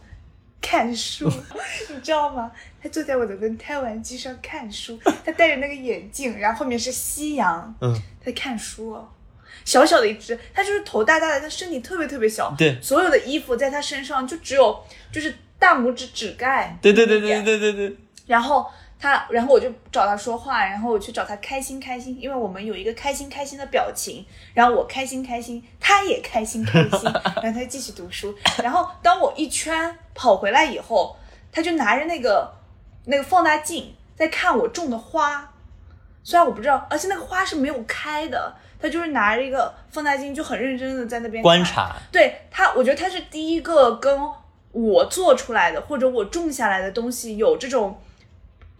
[0.61, 1.31] 看书，
[1.95, 2.51] 你知道吗？
[2.83, 7.97] 她坐在我的轮胎玩具上看书，她戴着那个眼镜，然后后面是夕阳，嗯，
[8.27, 9.09] 在看书哦。
[9.65, 17.97] 小小的一只，它就是头大大的，它身体特别特别小，对，所有的衣服在它身上就只有就是大拇指指盖，对对对对对对对，
[18.27, 18.69] 然后。
[19.03, 24.25] 他，然后我就找他说话，然后我去找他开心开心，因为我们有一个开心开心的表情，
[24.55, 27.11] 然后我开心开心，他也开心开心，
[27.43, 28.33] 然后他继续读书。
[28.63, 31.17] 然后当我一圈跑回来以后，
[31.51, 32.49] 他就拿着那个
[33.07, 35.53] 那个放大镜在看我种的花，
[36.23, 41.97] 虽然我不知道，而且那个花是没有开的，他就是拿着一个放大镜就很认真的在那边观察。
[42.13, 44.17] 对他，我觉得他是第一个跟
[44.71, 48.01] 我做出来的或者我种下来的东西有这种。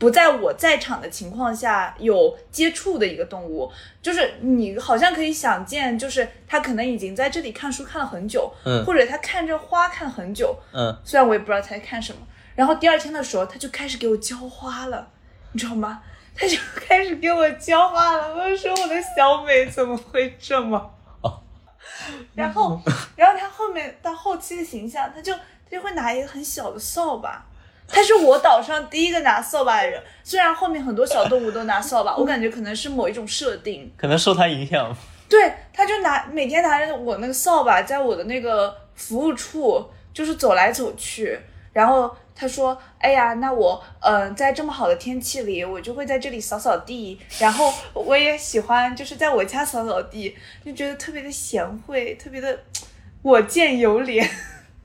[0.03, 3.71] 不在我在场的情况下有接触的一个动物，
[4.03, 12.19] 就是你好像可以想见，就是它可能已经在这里看书看了很久，嗯，或者它看着花看了很久，嗯，虽然我也不知道它在看什么。
[12.57, 15.09] 然后第二天的时候，它就开始给我浇花了，
[15.53, 16.03] 你知道吗？
[16.35, 18.35] 它就开始给我浇花了。
[18.35, 20.93] 我说我的小美怎么会这么？
[21.21, 21.41] 哦，
[22.35, 22.81] 然后，
[23.15, 27.47] 然后它后面到后期的形象，它就它就会拿一个很小的扫把。
[27.87, 34.95] 他是我岛上第一个拿扫把的人，虽然后面很多小动物都拿扫把， 我感觉可能是某一种设定，可能受他影响。
[35.29, 41.39] 对，他就拿每天拿着我那个扫把，在我的那个服务处就是走来走去，
[41.73, 47.19] 然后他说：“哎呀，那我嗯，在这么好的天气里，我就会在这里扫扫地。
[47.39, 52.59] 然后我也喜欢，就是在我家扫扫地，就觉得特别的贤惠，特别的
[53.23, 54.29] 我见犹怜，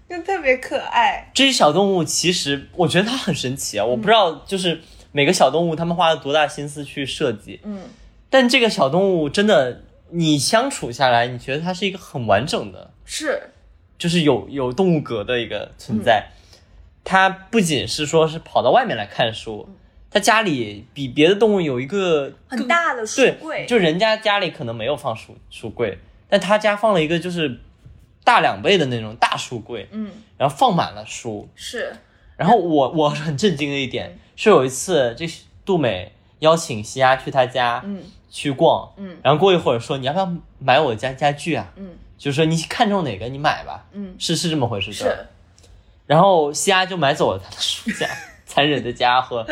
[0.10, 1.30] 就特别可爱。
[1.34, 4.80] 这些小动物其实我觉得它很神奇啊，我不知道就是
[5.12, 7.82] 每个小动物他们花了多大心思去设计，嗯，
[8.30, 9.82] 但这个小动物真的，
[10.12, 13.52] 你相处下来，你觉得它是一个很完整的，是，
[13.98, 16.28] 就是有有动物格的一个存在。
[17.04, 19.70] 它不仅是说是跑到外面来看书，
[20.12, 25.98] 它家里比别的动物有一个很大的书柜，就人家家里可能没有放书书柜，
[26.28, 27.60] 但他家放了一个就是
[28.28, 31.48] 大两倍的那种大书柜，嗯，然后放满了书。
[31.56, 31.96] 是，
[32.36, 35.26] 然后我我很震惊的一点是有一次，这
[35.64, 41.72] 杜美邀请西亚去他家，嗯，去逛，嗯，然后过一会儿说你要不要买我家家具啊？
[41.78, 45.26] 嗯，就说你看中哪个你买吧，嗯，是是这么回事，是。
[46.06, 48.10] 然后西亚就买走了他的书架，
[48.46, 49.46] 残忍的家伙，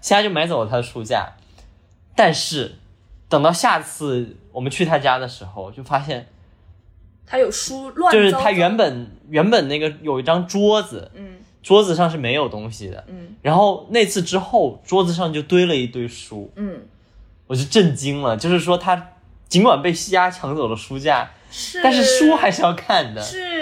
[0.00, 1.34] 西亚就买走了他的书架。
[2.16, 2.76] 但是
[3.28, 6.26] 等到下次我们去他家的时候，就发现
[7.26, 16.82] 他有书乱，就是他原本原本那个有一张桌子，嗯，桌子上是没有东西的，嗯，然后那次之后，桌子上就堆了一堆书，嗯，
[17.46, 19.10] 我就震惊了，就是说他
[19.48, 23.53] 尽管被西亚抢走了书架，是，但是书还是要看的，是。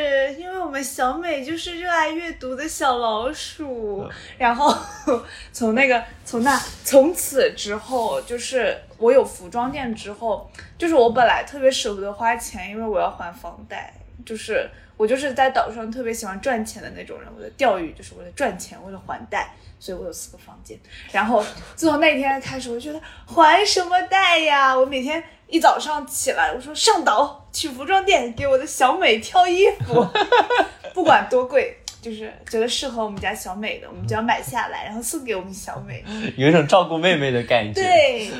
[0.72, 4.08] 我们小美就是热爱阅读的小老鼠，
[4.38, 4.74] 然后
[5.52, 13.92] 从那个从那从此之后，就是我有服装店之后，就是我本来特别舍不得花钱，因为我要还房贷，
[14.24, 14.66] 就是
[14.96, 20.80] 我就是在岛上特别喜欢赚钱的那种人，我的钓鱼就是为了赚钱，为了还贷，所以我有四个房间。
[21.12, 21.44] 然后
[21.76, 24.74] 自从那天开始，我觉得还什么贷呀？
[24.74, 25.22] 我每天。
[25.52, 30.04] 一早上起来，我说上岛去服装店给我的小美挑衣服，
[30.94, 36.02] 不管多贵，就是觉得适合我们家小美的，我们就要买下来，然后送给我们小美，
[36.38, 37.82] 有一种照顾妹妹的感觉。
[37.82, 38.30] 对，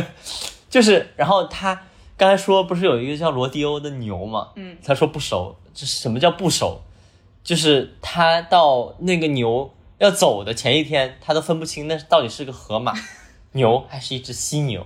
[0.70, 1.78] 就是，然后他
[2.16, 4.48] 刚才说不是有一个叫罗迪欧的牛嘛？
[4.56, 6.80] 嗯，他说不熟，这什么叫不熟？
[7.42, 12.94] 就是他到那个牛要走的前一天，他都分不清那到底是个河马。
[13.54, 14.84] 牛还是一只犀牛，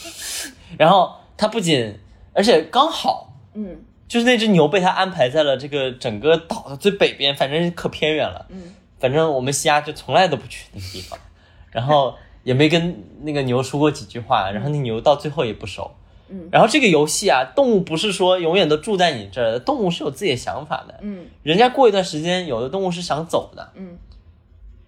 [0.78, 1.98] 然后他不仅，
[2.34, 11.18] 而且刚好，嗯，就是那只牛被他安排在了这个整个岛的最北边，反正可偏远了，嗯，反正我们西亚就从来都不去那个地方，
[11.72, 15.90] 然后也没跟那个牛说过几句话，然后那牛到最后也不熟，
[16.28, 23.96] 嗯，然后这个游戏啊，动物不是说永远都住在你这儿，动物是有自己的想法的，嗯，人家过一段时间，有的动物是想走的，嗯，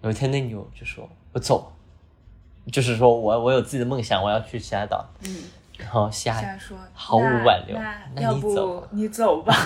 [0.03, 1.73] 有一天那牛就说：“我走。”
[2.71, 5.05] 就是说我我有自己的梦想，我要去其他岛。
[5.25, 5.43] 嗯，
[5.77, 7.77] 然后夏说毫无挽留，
[8.13, 9.55] 那要不你走吧，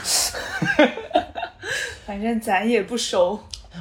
[2.05, 3.39] 反正咱也不熟。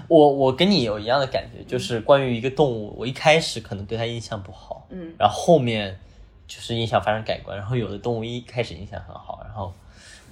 [0.09, 5.99] 我我跟你有一样的感觉，就是关于一个动物，我一开始可能对它印象不好，嗯，然后后面
[6.47, 9.75] 就是印象发生改观，然后有的动物一开始印象很好，然后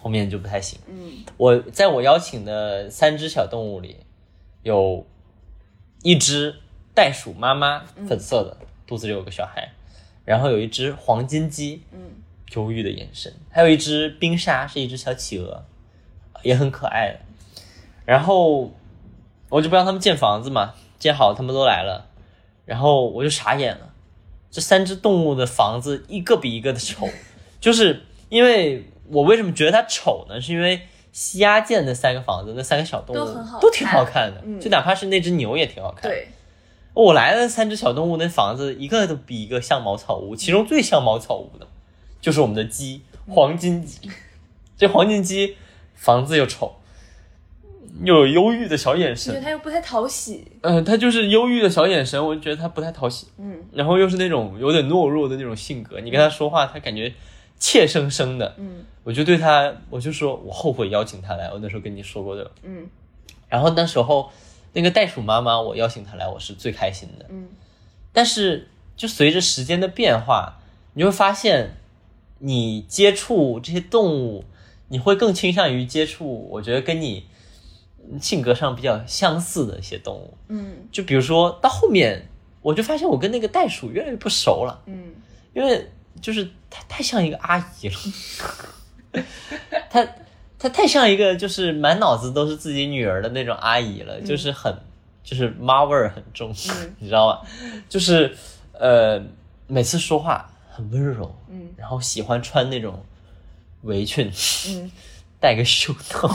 [0.01, 0.79] 后面就不太行。
[0.89, 3.99] 嗯，我在我邀请的三只小动物里，
[4.63, 5.05] 有
[6.03, 6.57] 一只
[6.95, 8.57] 袋鼠妈妈，粉色的。
[8.91, 9.71] 肚子里有个小孩，
[10.25, 12.11] 然后有一只黄金鸡，嗯，
[12.57, 15.65] 忧郁的眼神，还有一只冰沙，是一只小企鹅，
[16.43, 17.21] 也很可爱的。
[18.05, 18.73] 然后
[19.49, 22.09] 我就不让他们建房子嘛，建好他们都来了，
[22.65, 23.95] 然后我就傻眼了，
[24.51, 27.09] 这三只动物的房子一个比一个的丑，
[27.61, 30.41] 就是因为我为什么觉得它丑呢？
[30.41, 30.81] 是因为
[31.13, 36.11] 西亚建的三个房子，那三个小动物都挺好看的，就哪怕是那只牛也挺好看。
[36.11, 36.27] 对。
[37.05, 41.67] 我来的三只小动物，那房子一个都比一个像茅草屋，其中最像茅草屋的，
[42.21, 44.11] 就是我们的鸡，黄金鸡。
[44.77, 45.57] 这黄金鸡
[45.95, 46.77] 房子又丑，
[48.03, 50.47] 又有忧郁的小眼神，觉得它又不太讨喜。
[50.63, 53.29] 嗯，它就是忧郁的小眼神，我就觉得它不太讨喜。
[53.39, 57.13] 嗯，然后又是那种有点懦弱的那种性格，你跟他说话，他感觉
[57.59, 58.55] 怯生生的。
[58.59, 62.51] 嗯，我就对他，我就说我后悔邀请他来，我那时候跟你说过的。
[62.63, 62.87] 嗯，
[63.49, 64.31] 然后那时候。
[64.73, 67.27] 那个袋鼠妈妈，我邀请她来，我是最开心的。
[67.29, 67.49] 嗯，
[68.13, 70.61] 但是就随着时间的变化，
[70.95, 71.77] 你会发现，
[72.39, 74.45] 你接触这些动物，
[74.89, 77.27] 你会更倾向于接触，我觉得跟你
[78.21, 80.35] 性格上比较相似的一些动物。
[80.49, 82.29] 嗯，就比如说到后面，
[82.63, 84.83] 我就发现我跟那个袋鼠越来越不熟了。
[84.87, 85.15] 嗯，
[85.53, 85.91] 因为
[86.21, 89.23] 就是它太像一个阿姨了，
[89.91, 90.07] 它。
[90.61, 94.73] 她太像一个就是满脑子都是自己女儿的那种阿姨了，就是很
[95.25, 96.55] 就是妈味儿很重，
[97.01, 97.43] 你知道吧？
[97.89, 98.37] 就是
[98.75, 99.21] 呃
[99.67, 103.03] 每次说话很温柔，嗯，然后喜欢穿那种
[103.83, 104.31] 围裙，
[104.69, 104.91] 嗯，
[105.41, 106.29] 戴个袖套，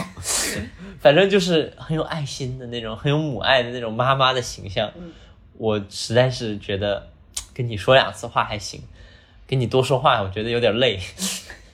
[0.99, 4.91] 反正就是很有爱心的那种，很有母爱的那种妈妈的形象。
[5.57, 7.07] 我实在是觉得
[7.53, 8.81] 跟你说两次话还行，
[9.47, 10.99] 跟你多说话我觉得有点累。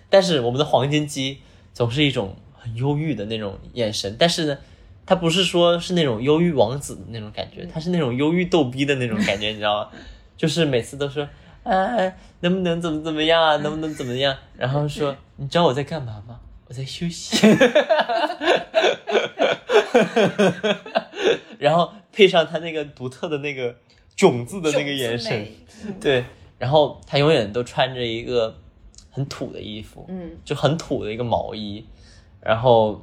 [0.09, 1.39] 但是我们的黄金鸡
[1.73, 4.57] 总是一种很忧郁的那种眼神，但是呢，
[5.05, 9.89] 他不是说是那种忧郁王子的那种感觉，他是那种忧郁逗逼的那种感觉，你知道吗？
[10.37, 11.27] 就是每次都说，
[11.63, 11.95] 啊，
[12.41, 14.35] 能不能怎么怎么样啊，能不能怎么样？
[14.57, 16.39] 然后说，你知道我在干嘛吗？
[16.67, 17.37] 我在休息。
[21.57, 23.75] 然后配上他那个独特的那个
[24.15, 25.47] 囧字的那个眼神，
[25.99, 26.25] 对，
[26.57, 28.57] 然后他永远都穿着一个。
[29.11, 31.85] 很土的衣服，嗯，就很土的一个毛衣，
[32.39, 33.01] 然后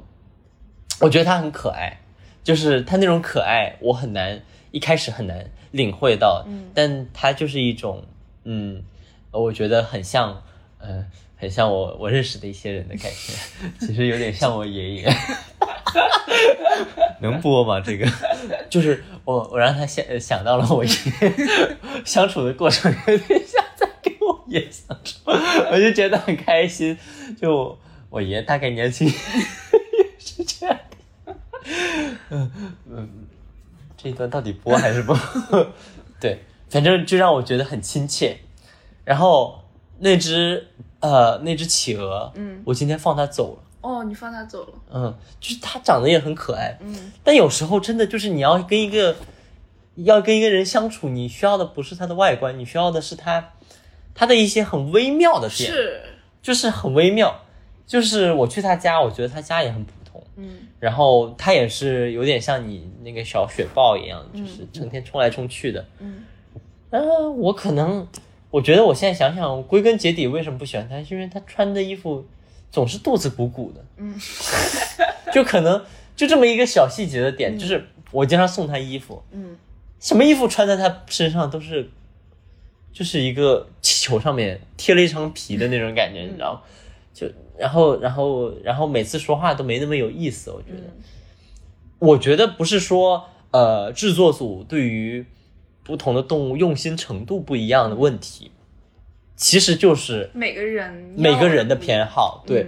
[0.99, 1.99] 我觉得他很可爱，
[2.43, 4.41] 就是他那种可爱，我很难
[4.71, 8.03] 一开始很难领会到，嗯，但他就是一种，
[8.43, 8.81] 嗯，
[9.31, 10.41] 我觉得很像，
[10.79, 11.05] 嗯，
[11.37, 13.33] 很像我我认识的一些人的感觉，
[13.85, 15.13] 其实有点像我爷爷，
[17.21, 17.79] 能播吗？
[17.79, 18.07] 这个
[18.67, 20.91] 就是我我让他想想到了我爷
[21.21, 23.63] 爷相处的过程有点像。
[24.49, 25.33] 也想说，
[25.71, 26.97] 我就觉得很开心。
[27.39, 27.77] 就
[28.09, 29.13] 我爷大概年轻 也
[30.17, 30.79] 是这样。
[32.29, 32.51] 嗯
[32.89, 33.09] 嗯，
[33.95, 35.15] 这一段到底播还是不？
[36.19, 38.37] 对，反正就让我觉得很亲切。
[39.05, 39.63] 然后
[39.99, 40.67] 那只
[40.99, 43.63] 呃那只企鹅，嗯，我今天放它走了。
[43.81, 44.73] 哦，你放它走了。
[44.91, 46.77] 嗯，就是它长得也很可爱。
[46.81, 49.15] 嗯，但有时候真的就是你要跟一个
[49.95, 53.51] 要跟一个人相处，你需要的不是他的外观，你需要的是他。
[54.19, 56.01] 他的一些很微妙的点，是，
[56.41, 57.33] 就是很微妙，
[57.87, 66.25] 就是我去他家，我觉得他家也很普通，嗯，然后他也是有点像你那个小雪豹一样，就是成天冲来冲去的，嗯，
[66.89, 68.05] 嗯，我可能，
[68.51, 72.27] 我觉得我现在想想，归根结底为什么不喜欢他，是因为他穿的衣服
[72.69, 74.19] 总是肚子鼓鼓的，嗯，
[75.31, 75.81] 就可能
[76.17, 79.55] 就这么一个小细节的点，就是我经常送他衣服，嗯，
[80.01, 81.89] 什么衣服穿在他身上都是。
[82.91, 83.65] 就是一个
[84.09, 86.61] 气球上面贴了一层皮的那种感觉，你知道吗？
[87.13, 90.83] 就然后然后然后每次说话都没那么有意思，我觉得。
[91.99, 95.25] 我觉得不是说呃制作组对于
[95.83, 98.51] 不同的动物用心程度不一样的问题，
[99.35, 102.43] 其实就是每个人每个人的偏好。
[102.47, 102.67] 对，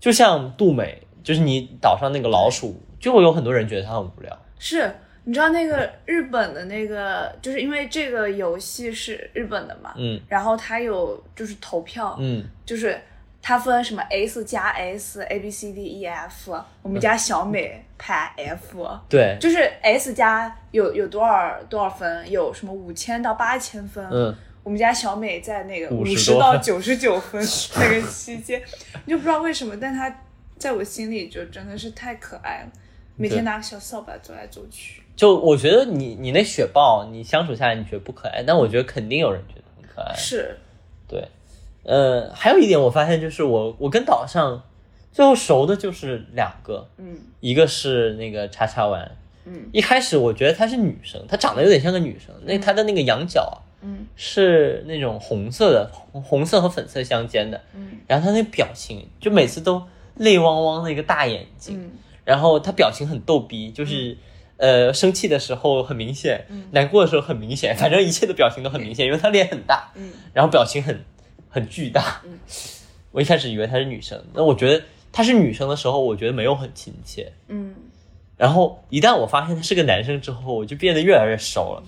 [0.00, 4.36] 就像杜美，就是你岛上那个老鼠，就会有很多人觉得它很无聊。
[4.58, 4.90] 是。
[5.24, 12.98] 你知道那个日本的那个，就是因为这个游戏是日本的嘛，嗯，然后它有就是投票，嗯，就是
[13.42, 27.40] 它分什么 S 加 S，A B C D E F，我们家小美排 F，对，就是 S 加有有多少多少分，有什么五千到八千分，嗯，我们家小美在那个五十到九十九分
[27.76, 28.62] 那个期间，
[29.04, 30.22] 你就不知道为什么，但她
[30.56, 32.72] 在我心里就真的是太可爱了，
[33.16, 35.02] 每天拿个小扫把走来走去。
[35.20, 40.14] 就我觉得你你那雪豹，你相处下来你觉得不可爱，但我觉得肯定有人觉得很可爱。
[40.16, 40.56] 是，
[41.06, 41.28] 对，
[41.82, 44.62] 呃，还有一点我发现就是我我跟岛上
[45.12, 49.14] 最后熟的就是两个，嗯，一个是那个叉叉丸，
[49.44, 55.90] 嗯，一开始我觉得她是女生，她长得有点像个女生，那她的那个羊角，嗯，是那种红色的，
[56.22, 59.82] 红色和粉色相间的，嗯，然后她那表情就每次都
[60.14, 61.92] 泪汪汪的一个大眼睛，
[62.24, 64.16] 然后她表情很逗逼，就是。
[64.60, 71.02] 呃，生气的时候很明显，难过的时候很明显，反正一切的表情都很明显，因为他脸很大，嗯，然后表情很
[71.48, 72.20] 很巨大。
[72.24, 72.38] 嗯，
[73.10, 77.74] 我一开始以为她是女生，那我觉得她是女生的时候，我觉得没有很亲切，嗯，
[78.36, 81.82] 然后一旦我发现他是个男生之后，我就变得越来越熟了，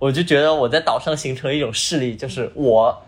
[0.00, 3.00] 我就觉得我在岛上形成一种势力，就是我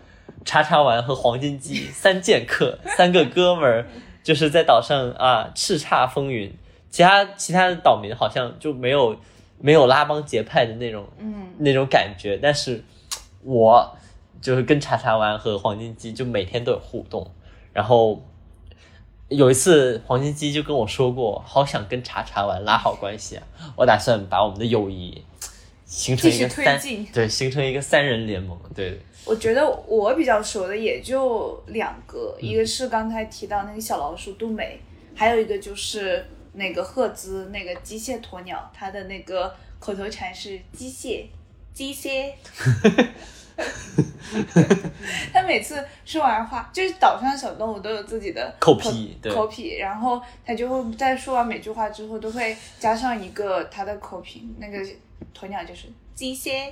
[0.45, 3.87] 叉叉丸和黄金鸡三剑客三个哥们儿，
[4.23, 6.49] 就是在岛上啊叱咤风云。
[6.91, 9.15] 其他其他的岛民好像就没有
[9.59, 12.37] 没有拉帮结派的那种，嗯，那种感觉。
[12.37, 12.83] 但是，
[13.43, 13.97] 我
[14.41, 17.31] 就是跟茶茶丸和黄金鸡就每天都有互动。
[17.71, 18.21] 然后
[19.29, 23.43] 有一次，黄金鸡就跟我说过，好想跟茶茶丸拉好关系啊！
[23.77, 25.23] 我打算把我们的友谊
[25.85, 26.77] 形成一个三，
[27.13, 28.59] 对，形成一个三人联盟。
[28.75, 34.81] 对，我觉得我比较熟的也就两个，一个是刚才提到那个小老鼠杜美，
[35.15, 36.25] 还有一个就是。
[36.53, 41.25] 那个赫兹那个机械鸵鸟，它的那个口头禅是机械，
[41.73, 42.33] 机械。
[45.31, 54.79] 他每次说完话，就是岛上的小动物都有自己的口癖，口癖，然后他就会在说完每句话之后都会加上一个他的口癖，那个
[55.37, 56.71] 鸵鸟就是机械，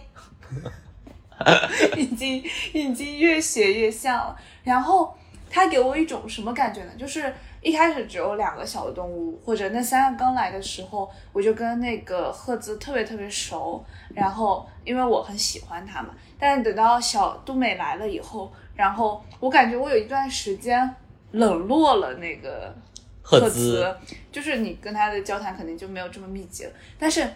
[1.96, 4.36] 已经已经越学越像了。
[4.64, 5.16] 然后
[5.50, 6.92] 他给我一种什么感觉呢？
[6.98, 7.32] 就是。
[7.62, 13.84] 一开始只有两个小动物，或者那三个刚来的时候，我就跟那个赫兹特别特别熟，
[14.14, 16.10] 然后因为我很喜欢它嘛。
[16.40, 20.90] 但是等到小杜美来了以后，然后我感觉我有一段时间
[21.32, 22.74] 冷落了那个
[23.22, 23.94] 赫兹，
[24.32, 26.72] 就是你跟他的交谈肯定就没有这么密集了。
[26.98, 27.28] 但是，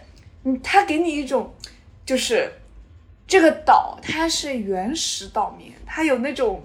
[0.44, 1.52] 嗯，他给你一种，
[2.06, 2.50] 就是
[3.26, 6.62] 这个岛它是原始岛民，它有那种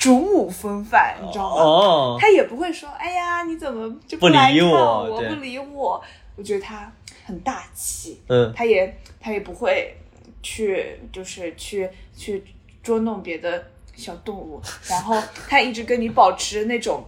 [0.00, 1.62] 主母风范，你知道吗？
[1.62, 5.22] 哦，他也不会说，哎呀，你怎么就不来看我？
[5.28, 6.02] 不理我，
[6.34, 6.92] 我觉得他
[7.24, 8.20] 很大气。
[8.26, 9.96] 嗯，他也他也不会。
[10.42, 11.86] 去就是去
[12.16, 12.42] 去
[12.82, 13.62] 捉弄别的
[13.94, 17.04] 小动物，然后他一直跟你保持那种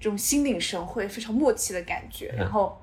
[0.00, 2.34] 这种心领神会、非常默契的感觉。
[2.36, 2.76] 然后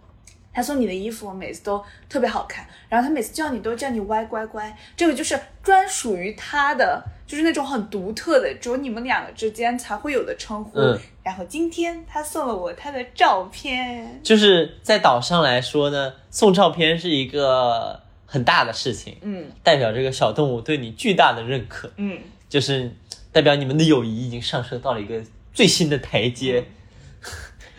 [0.53, 10.79] 他送你的衣服每次都特别好看，然后他每次叫你都叫你歪乖乖，这个就是专属于他的，就是那种很独特的，只有你们两个之间才会有的称呼。
[11.23, 18.01] 然后今天他送了我他的照片，就是在岛上来说呢，送照片是一个。
[18.33, 22.17] 很大的事情，嗯，代表这个小动物对你巨大的认可，嗯，
[22.47, 22.89] 就是
[23.29, 25.21] 代表你们的友谊已经上升到了一个
[25.53, 26.63] 最新的台阶。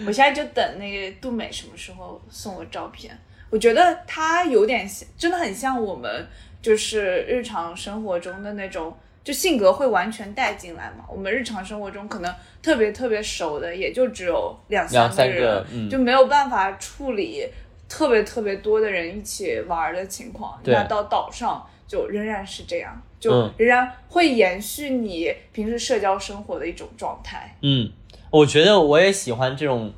[0.04, 3.18] 我现在就等那个杜美什么时候送我照片。
[3.48, 6.28] 我觉得他有点像，真的很像我们
[6.60, 8.94] 就是日常生活中的那种，
[9.24, 11.04] 就性格会完全带进来嘛。
[11.08, 17.46] 我们日常生活中可能特别特别熟的，也就只有两三个人，就没有办法处理。
[17.88, 27.54] 特别特别多的人一起玩的情况，那到岛上就仍然是这样，就仍然会延续你平时社交生活的一种状态。
[27.60, 27.92] 嗯，
[28.30, 29.92] 我觉得我也喜欢这种，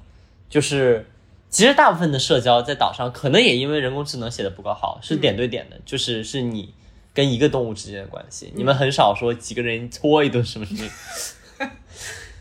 [0.51, 1.07] 就是
[1.49, 6.75] 其实大部分的社交在岛上，可能也因为人工智能写的不够好，是点对点的，就是是你
[7.15, 11.71] 跟一个动物之间的关系，你们很少说几个人搓一顿什么什么。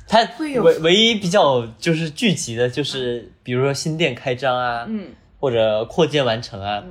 [0.05, 5.07] 它唯唯一比较就是聚集的，就是比如说新店开张啊，嗯。
[5.39, 6.81] 或者扩建完成啊，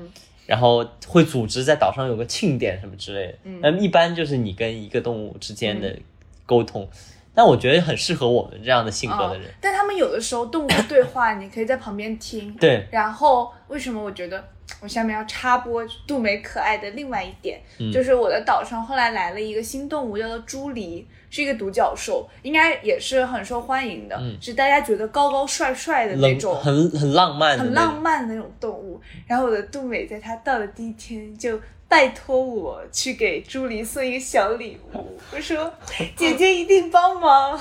[0.44, 3.38] 然后会组织在岛上有个庆典什么之类的。
[3.44, 5.98] 嗯，一般就是你跟一个动物之间的
[6.44, 6.86] 沟通，
[7.34, 9.50] 但我觉得很适合我们这样的性格的人。
[9.58, 12.52] 但他们有的时候动物对话，你可以在旁边听。
[12.56, 12.86] 对。
[12.90, 14.44] 然后为什么我觉得
[14.80, 17.60] 我下面要插播杜美可爱的另外一点，
[17.92, 21.04] 就是我的岛上后来来了一个新动物，叫做朱狸。
[21.34, 29.00] 是一个独角兽，应该也是很受欢迎的，是大家觉得高高帅帅的那种，很很浪漫、很浪漫的那种动物。
[29.26, 31.58] 然后我的杜美在它到的第一天就
[31.88, 35.72] 拜托我去给朱莉送一个小礼物，我说
[36.14, 37.58] 姐姐一定帮忙。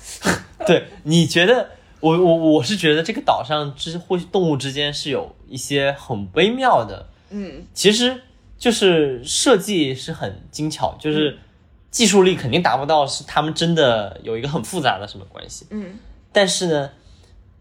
[0.66, 1.70] 对，你觉得
[2.06, 8.20] 我我我是觉得这个岛上之或动物之间是有一些很微妙的，嗯，其实
[8.58, 11.38] 就是设计是很精巧，就是。
[11.88, 15.66] 技术力肯定达不到，是他们真的有一个很复杂的什么关系？
[15.70, 15.98] 嗯，
[16.30, 16.90] 但是呢，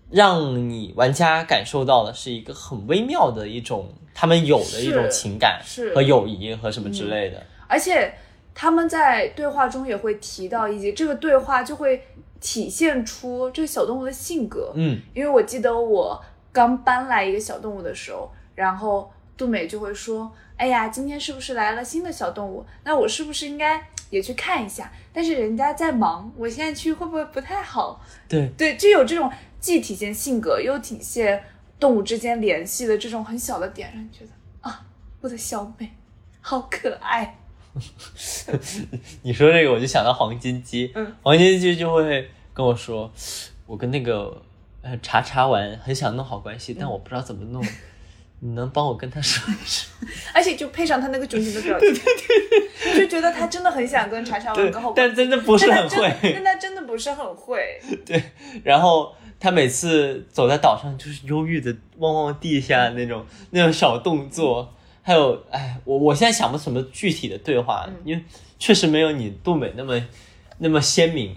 [0.09, 5.61] 让你玩家感受到的是一个很微妙的一种他们有的一种情感
[5.93, 7.41] 和友谊和什么之类的。
[7.69, 8.13] 而且
[8.53, 12.03] 他们在对话中也会提到，一些这个对话就会
[12.45, 14.71] 体现出这个小动物的性格。
[14.75, 22.63] 嗯，因为我记得我刚搬来一个小动物的时候，然后杜美就会说：“哎呀，今天是不是来了新的小动物？
[22.83, 27.99] 那我是不是应该？”也去看一下，但是人家在忙，我现在去会不会不太好？
[28.29, 29.29] 对对，就有这种
[29.59, 31.43] 既体现性格又体现
[31.79, 34.31] 动物之间联系的这种很小的点，让你觉得
[34.61, 34.85] 啊，
[35.21, 35.89] 我的小美
[36.39, 37.39] 好可爱。
[39.23, 43.11] 你说这个，我就想到黄金鸡，嗯，黄金鸡就会跟我说，
[43.67, 44.41] 我跟那个
[44.81, 47.63] 呃查查完很想弄好关系，但我不知道怎么弄。
[48.39, 49.89] 你能帮我跟他说一声？
[50.33, 51.89] 而且就配上他那个炯炯的表情，
[52.93, 54.95] 你就觉得他真的很想跟查查玩个好关。
[54.95, 57.81] 但真的不是很会，但他真的不是很会。
[58.05, 58.21] 对，
[58.63, 68.23] 然后他每次走在岛上，就是忧郁的望望地下那种那种小动作，还有哎，我我现在想不什么具体的对话，因为
[68.59, 69.99] 确实没有你杜美那么
[70.59, 71.35] 那么鲜明。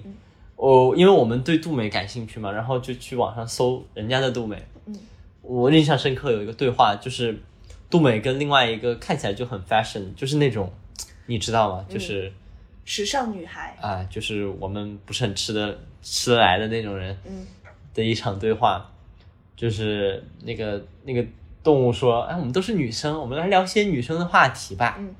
[0.59, 4.56] 我因为我们对杜美感兴趣嘛，然后就去网上搜人家的杜美。
[4.86, 4.94] 嗯
[5.40, 7.40] 我印象深刻有一个对话，就是
[7.88, 10.70] 杜美跟另外一个看起来就很 fashion，就是那种
[11.24, 11.86] 你知道吗？
[11.88, 12.30] 就是
[12.84, 17.46] 时尚女孩啊，就是我们不是很吃得吃得来的那种人嗯
[17.94, 18.90] 的一场对话，
[19.56, 21.24] 就是那个那个
[21.62, 25.14] 动物说：“哎，我们都是女生，我们来聊些女生的话题吧。”嗯，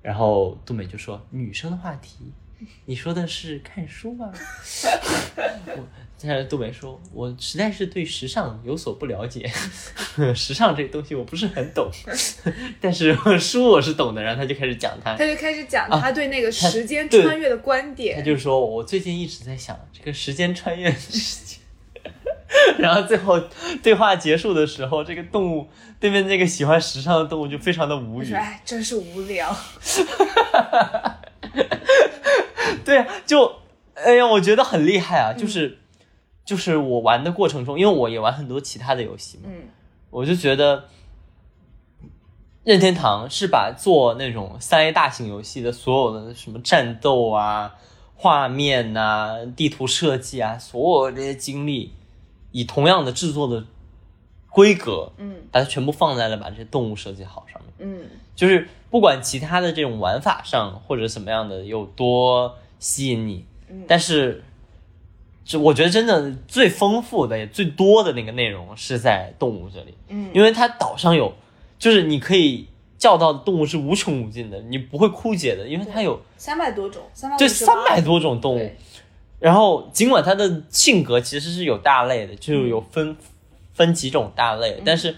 [0.00, 2.32] 然后杜美就说：“女生的话题，
[2.86, 4.32] 你说的是看书吗？”
[6.48, 9.50] 杜梅说：“我实在是对时尚有所不了解，
[10.36, 11.90] 时尚这个东西我不是很懂，
[12.80, 18.16] 但是书我是懂的。”然后他就开始讲他，他就开始讲他对那个时间穿越的观点。
[18.16, 21.60] 他就说：“我最近一直在想这个时间穿越的事情。”
[22.78, 23.40] 然后最后
[23.82, 28.32] 对话结束的时候，这个动物对面那个喜欢时尚的动物就非常的无语。
[28.32, 29.52] 哎，真是无聊。
[32.84, 33.56] 对啊，就
[33.94, 35.32] 哎呀，我觉得很厉害啊！
[35.32, 35.78] 就是
[36.44, 39.68] 就是我玩的过程中，因为我也玩很多其他的游戏嘛，嗯，
[40.10, 40.84] 我就觉得
[42.64, 47.74] 任天堂是把做那种三 A 大型游戏的所有的什么战斗啊。
[48.14, 51.92] 画面呐，地图设计啊，所有这些精力，
[52.52, 53.64] 以同样的制作的
[54.48, 64.42] 规格，嗯，把它全部放在了把这些动物设计好上面，嗯，就是不管其他的这种玩法上或者什么样的有多吸引你，嗯，但是，
[65.44, 71.32] 就我觉得真的最丰富的也最多的那个内容是在动物这里，嗯，因为它岛上有，
[71.78, 72.68] 就是你可以。
[72.98, 78.70] 叫到的动物是无穷无尽的，你不会枯竭的，因为它有三百多种，三百对三百多种动物。
[79.40, 83.16] 然后尽管它的性格其实是有大类的，就有分
[83.72, 85.16] 分几种大类，但是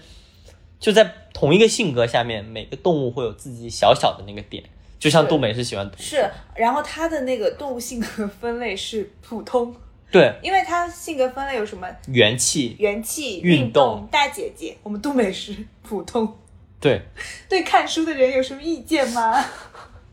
[0.79, 4.63] 就在同一个性格下面，每个动物会有自己小小的那个点。
[4.97, 9.75] 就像杜美是喜欢是，然后它的那个动物性格分类是普通，
[10.09, 16.35] 对，因为它性格分类有什么元气、元气、运动、大姐姐，我们杜美是普通。
[16.79, 17.01] 对，
[17.49, 19.43] 对看书的人有什么意见吗？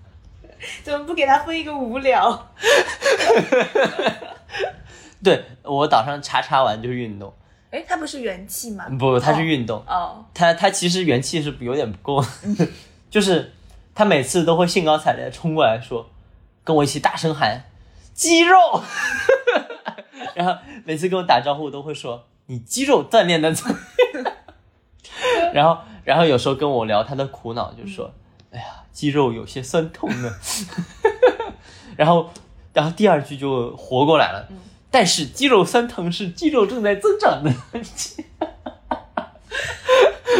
[0.82, 2.52] 怎么不给他分一个无聊？
[5.22, 7.32] 对我岛上查查完就是运动。
[7.72, 8.86] 哎，他不是元气吗？
[8.98, 9.82] 不，他是运动。
[9.88, 12.24] 哦，他他其实元气是有点不够，
[13.10, 13.52] 就是
[13.94, 16.08] 他每次都会兴高采烈冲过来说，
[16.62, 17.64] 跟我一起大声喊
[18.14, 18.56] 肌肉，
[20.36, 23.76] 然后每次跟我打招呼都会说你肌肉锻炼的怎么
[24.14, 24.32] 样？
[25.52, 25.78] 然后。
[26.04, 28.12] 然后有时候跟我聊他的苦恼，就说
[28.50, 30.28] ：“哎呀，肌肉有些酸痛呢。”
[31.96, 32.28] 然后，
[32.74, 34.48] 然后第二句就活过来了。
[34.92, 37.52] 但是肌肉酸疼是肌肉正在增长的。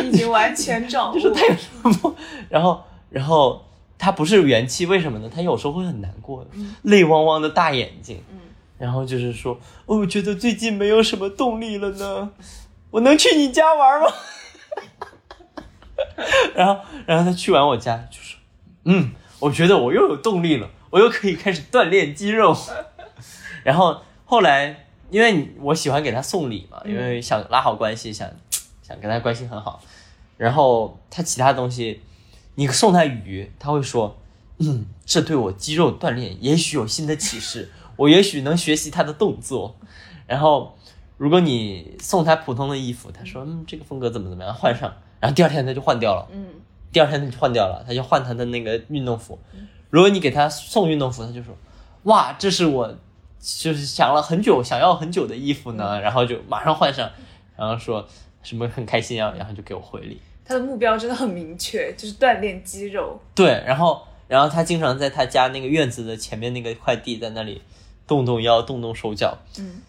[0.05, 1.14] 已经完全掌握。
[1.14, 1.66] 就是他有什
[2.03, 2.14] 么？
[2.48, 3.66] 然后，然后
[3.98, 5.30] 他不是元气，为什么呢？
[5.34, 6.46] 他有时候会很难过，
[6.82, 8.22] 泪汪汪的大眼睛。
[8.30, 8.38] 嗯。
[8.78, 12.30] 然后就是说：“我觉得最近没有什么动力了呢。
[12.90, 14.09] 我能去你家玩吗？”
[16.55, 18.38] 然后，然后他去完我家就说
[18.84, 22.57] ：“嗯，我觉得我又有动力了，我又可以开始锻炼肌肉。”
[23.62, 24.03] 然后
[24.33, 28.26] 后来，因为我喜欢给他送礼嘛，因为想拉好关系，想
[28.83, 29.83] 想跟他关系很好。
[30.39, 32.01] 然后他其他东西，
[32.55, 34.16] 你送他鱼，他会说
[34.57, 39.76] ：“嗯，这对我肌肉锻炼也许有新的启示， 我也许能学习他的动作。”
[40.26, 40.78] 然后，
[41.18, 46.47] 如果你送他普通的衣服，他说：“嗯，这个风格怎么怎么样，换上。”然后第二天他就换掉了，嗯，
[46.91, 49.39] 第二天他就换掉了，他就换他的那个运动服。
[49.91, 51.55] 如果你给他送运动服，他就说
[52.05, 52.97] ：“哇，这是我
[53.43, 57.11] 就是想了很久想要很久的衣服呢。”然后就马上换上，
[57.57, 58.07] 然后说
[58.43, 60.20] 什么很开心啊，然后就给我回礼。
[60.45, 63.20] 他的目标真的很明确，就是锻炼肌肉。
[63.34, 67.61] 对，然后然后他经常在他家那个院子的前面那个块地，在那里
[68.07, 69.36] 动动腰、动动手脚。
[69.59, 69.82] 嗯，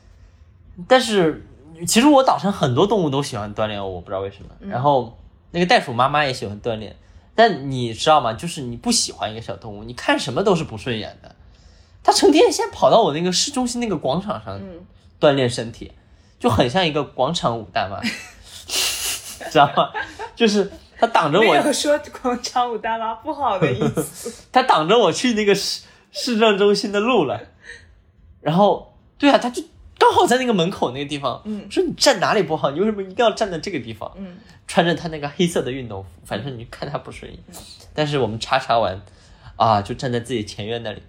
[0.88, 1.46] 但是
[1.88, 4.50] 其实我岛上很多动物都喜欢锻炼，我不知道为什么。
[4.60, 5.18] 然后。
[5.56, 6.96] 那个袋鼠妈妈也喜欢锻炼，
[7.36, 8.34] 但你知道吗？
[8.34, 11.33] 就是你不喜欢一个小动物，你看什么都是不顺眼的。
[12.04, 14.60] 它成天先跑到我那个市中心那个广场上
[15.20, 15.92] 锻炼身体，
[16.40, 18.02] 就很像一个广场舞大妈，
[19.50, 19.92] 知道吗？
[20.36, 21.44] 就是他挡着我。
[21.44, 24.46] 没有说广场舞大妈不好的意思。
[24.52, 27.40] 他挡着我去那个市市政中心的路了。
[28.42, 29.64] 然后，对啊，他就。
[29.96, 34.12] 刚好在那个门口那个地方，嗯，说你站哪里不好，你为什么一定要站在这个地方？
[34.18, 34.38] 嗯，
[34.68, 37.40] 穿着他那个黑色的运动服，反正你看他不顺眼。
[37.94, 39.02] 但是我们查查完，
[39.56, 41.02] 啊，就站在自己前院那里，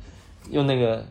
[0.50, 1.06] 用那个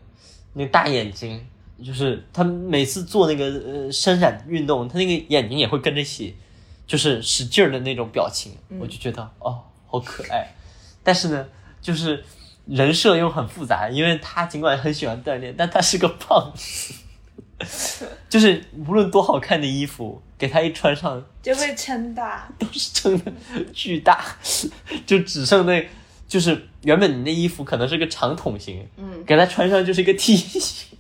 [0.54, 1.46] 那个大眼睛，
[1.84, 6.36] 就是他每次做那个呃伸展运动，他那个眼睛也会跟着起，
[6.86, 10.54] 就是使劲儿的那种表情，我就觉得哦，好可爱。
[11.04, 11.46] 但是呢，
[11.82, 12.24] 就是
[12.66, 16.94] 人设又很复杂，因为他尽管很喜欢锻炼，但他是个胖子。
[18.28, 23.32] 就是无论多好看的衣服，给他一穿上就会撑大，都是撑的
[23.72, 24.36] 巨大，
[25.06, 25.88] 就只剩那，
[26.34, 30.98] 就是原本你那衣服可能是个长筒型，嗯，给他穿上就是一个 T 型，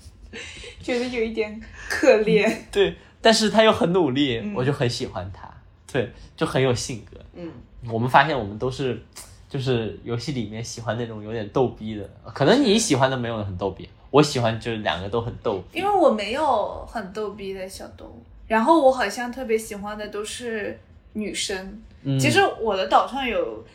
[0.79, 1.59] 觉得有一点
[1.89, 2.55] 可怜。
[2.71, 5.51] 对，但是他又很努力，我就很喜欢他，
[5.91, 7.19] 对，就很有性格。
[7.33, 7.51] 嗯，
[7.89, 9.03] 我们发现我们都是，
[9.49, 13.89] 就是游戏里面喜欢那种有点逗逼的，可能你喜欢的没有很逗逼。
[14.11, 20.79] 我喜欢就是两个都很逗，因为我没有很逗逼的小动物，然后我好像特别喜欢的都是
[21.13, 21.81] 女生。
[22.03, 23.65] 嗯，其实我的岛上有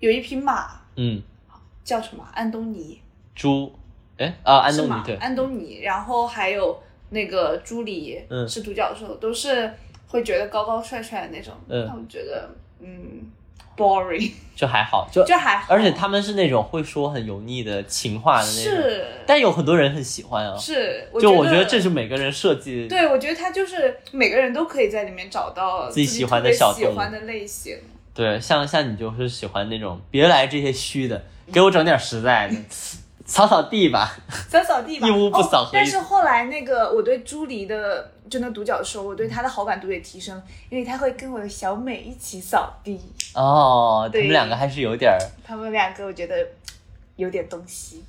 [0.00, 1.22] 有一匹马，嗯，
[1.84, 2.26] 叫什么？
[2.34, 3.00] 安东尼。
[3.34, 3.72] 朱？
[4.18, 5.80] 哎啊，安东尼对，安东尼。
[5.82, 9.72] 然后还有那个朱莉是独角兽，都是
[10.08, 11.52] 会觉得高高帅帅的那种。
[11.68, 13.30] 嗯，我觉得嗯。
[13.76, 27.76] boring 就还好，就就还好，而且他们是那种会说很油腻的情话的那种，是，但有很多人很喜欢啊，是，就我觉得这是每个人设计，对我觉得他就是每个人都可以在里面找到自己喜欢的小喜欢的类型，
[28.16, 32.56] 对，像像你就是喜欢那种别来这些虚的，给我整点实在的。
[33.26, 34.16] 扫扫地吧，
[34.48, 35.68] 扫扫地吧，一屋不扫。
[35.72, 40.40] 但是后来那个，我对朱莉的就那独角兽，我对他的好感度也提升，
[40.70, 43.00] 因为他会跟我的小美一起扫地。
[43.34, 45.18] 哦，他们两个还是有点儿。
[45.44, 46.36] 他们两个我觉得
[47.16, 48.04] 有点东西。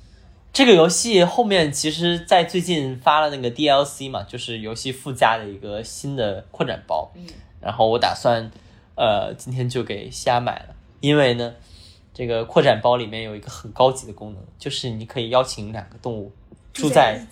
[0.52, 7.10] 这个游戏后面其实，在最近发了那个 DLC 嘛，就是游戏附加的一个新的扩展包。
[7.16, 7.26] 嗯。
[7.60, 8.48] 然后我打算，
[8.98, 11.54] 呃，今天就给瞎买了，因为呢。
[12.14, 16.32] 这个扩展包里面有一个很高级的功能，就是你可以邀请两个动物
[16.72, 17.24] 住在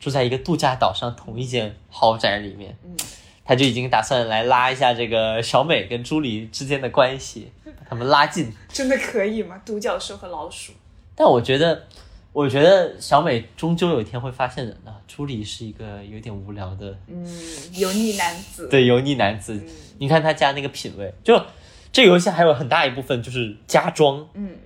[0.00, 2.74] 住在一个度假岛上同一间豪宅里面。
[2.82, 2.96] 嗯，
[3.44, 8.50] 他就已经打算来拉一下这个小美跟朱莉之间的关系，把他们拉近。
[8.70, 9.60] 真的可以吗？
[9.66, 10.72] 独角兽和老鼠？
[11.14, 11.86] 但我觉得，
[12.32, 14.96] 我觉得小美终究有一天会发现人的。
[15.06, 17.26] 朱莉是一个有点无聊的，嗯，
[17.74, 18.66] 油腻男子。
[18.70, 19.62] 对，油腻男子。
[19.98, 21.40] 你看他家那个品味，就。
[21.94, 24.56] 这游戏还有很大一部分就是家装，嗯，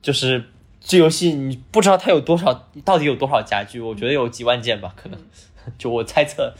[0.00, 0.42] 就是
[0.80, 3.78] 这游戏你不知道它有多少，到底有多少家具？
[3.78, 5.20] 我觉得有几万件吧，可能。
[5.76, 6.54] 就我猜测，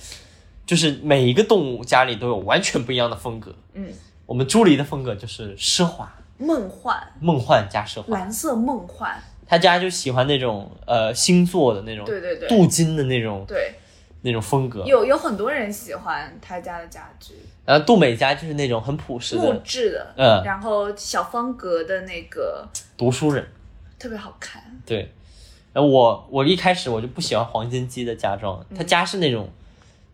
[0.66, 3.54] 就是每一个动物家里都有完全不一样的风格。
[3.72, 3.90] 嗯，
[4.26, 9.18] 我们朱莉的风格就是奢华、梦幻、梦幻加奢华，蓝色梦幻。
[9.46, 13.76] 他家就喜欢那种呃星座的那种，对对对，镀金的那种，对，
[14.20, 14.84] 那种风格。
[14.84, 17.32] 有有很多人喜欢他家的家具。
[17.66, 23.44] 然后杜美家就是那种很朴实的木质的，嗯，然后小方格的那个读书人，
[23.98, 24.62] 特别好看。
[24.86, 25.12] 对，
[25.74, 29.50] 我我一开始我就不喜欢黄金鸡的家装，他家是那种，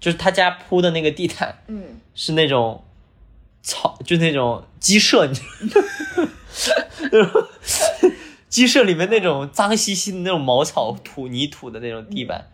[0.01, 2.83] 就是他家铺的那个地毯，嗯， 是那种
[3.63, 5.43] 草，就那种鸡舍，你知
[7.23, 7.29] 道
[8.49, 12.49] 鸡舍里面那种脏兮兮的那种茅草土泥土的那种地板，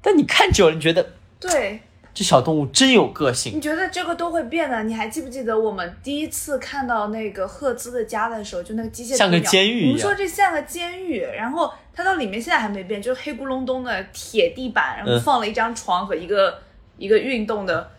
[0.00, 1.80] 但你看久了，你觉得对。
[2.16, 3.54] 这小动物真有个性。
[3.54, 4.82] 你觉得这个都会变的？
[4.84, 16.58] 你还记不记得我们第一次看到那个赫兹的家的时候，就那个机械像个监狱我们说这像个监狱，然后它到里面现在还没变，就是黑咕隆咚的铁地板，然后放了一张床和一个
[16.96, 17.90] 一个运动的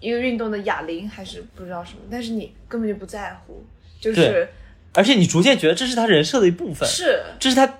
[0.00, 3.62] 一个运动的哑铃，还是不知道什么，但是你根本就不在乎，
[4.00, 4.48] 就是。
[4.94, 7.70] 而且你逐渐觉得这是他人设的一部分，是，这是他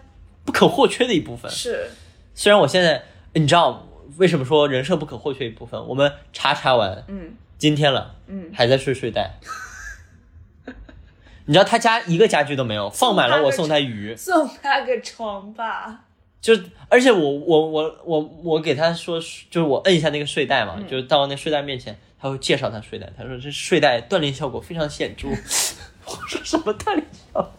[0.45, 1.51] 不可或缺的一部分。
[1.51, 1.89] 是，
[2.35, 3.87] 虽然我现在你知道。
[4.19, 5.87] 为什么说人设不可或缺一部分？
[5.87, 9.37] 我们查查完，嗯，今天了，嗯，还在睡睡袋。
[11.47, 16.05] 你知道他家一个家具都没有，放满了我送他鱼，送他个床吧。
[16.41, 16.55] 就
[16.89, 19.19] 而且我我我我我给他说，
[19.51, 25.29] 就是我摁一下那个睡袋嘛，就是到那睡袋面前，他会介绍他睡袋，他说这睡袋锻炼效果非常显著。
[26.07, 27.51] 我说什么锻炼效果？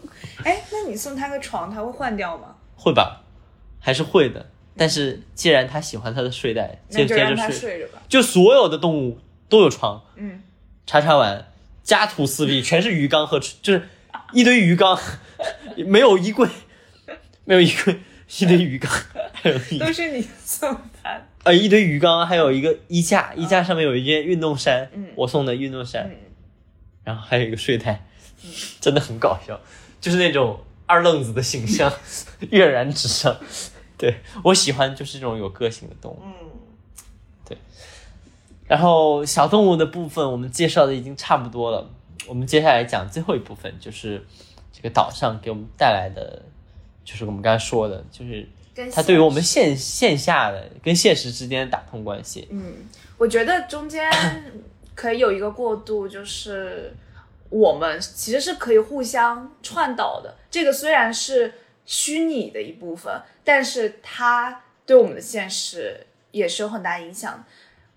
[0.44, 2.54] 哎，那你送他个床，他会换掉吗？
[2.76, 3.22] 会吧，
[3.80, 4.46] 还是会的。
[4.80, 10.02] 但是既然他喜欢他的睡袋，接接着睡，就所有的动物都有床。
[10.16, 10.42] 嗯，
[10.86, 11.52] 查查完，
[11.82, 13.82] 家徒四壁， 全是鱼缸和就是
[14.32, 14.98] 一堆鱼缸，
[15.84, 16.48] 没有衣柜，
[17.44, 18.00] 没有衣柜，
[18.38, 18.90] 一堆鱼缸，
[19.34, 20.80] 还有都是你送的。
[21.44, 26.10] 呃，一堆鱼缸，还有一个衣架，衣架上面有一件运动衫，嗯我送的运动衫，
[27.04, 28.06] 然后还有一个睡袋，
[28.80, 29.60] 真的很搞笑，
[30.00, 31.92] 就是那种二愣子的形象
[32.48, 33.36] 跃然纸上。
[34.00, 36.32] 对我喜欢就是这种有个性的动物，嗯，
[37.46, 37.58] 对。
[38.66, 41.86] 然后小动物的部分我们介绍的已经差不多了，
[42.26, 44.24] 我们接下来讲最后一部分，就是
[44.72, 46.40] 这个岛上给我们带来的，
[47.04, 48.48] 就是我们刚才说的，就是
[48.90, 52.48] 它对于我们线线下的跟现实之间的打通关系。
[52.50, 52.76] 嗯，
[53.18, 54.10] 我觉得中间
[54.94, 56.96] 可以有一个过渡，就是
[57.50, 60.34] 我们其实是可以互相串导的。
[60.50, 61.52] 这个虽然是。
[61.90, 67.44] 虚拟的一部分，但是它对我们的现实也是有很大影响。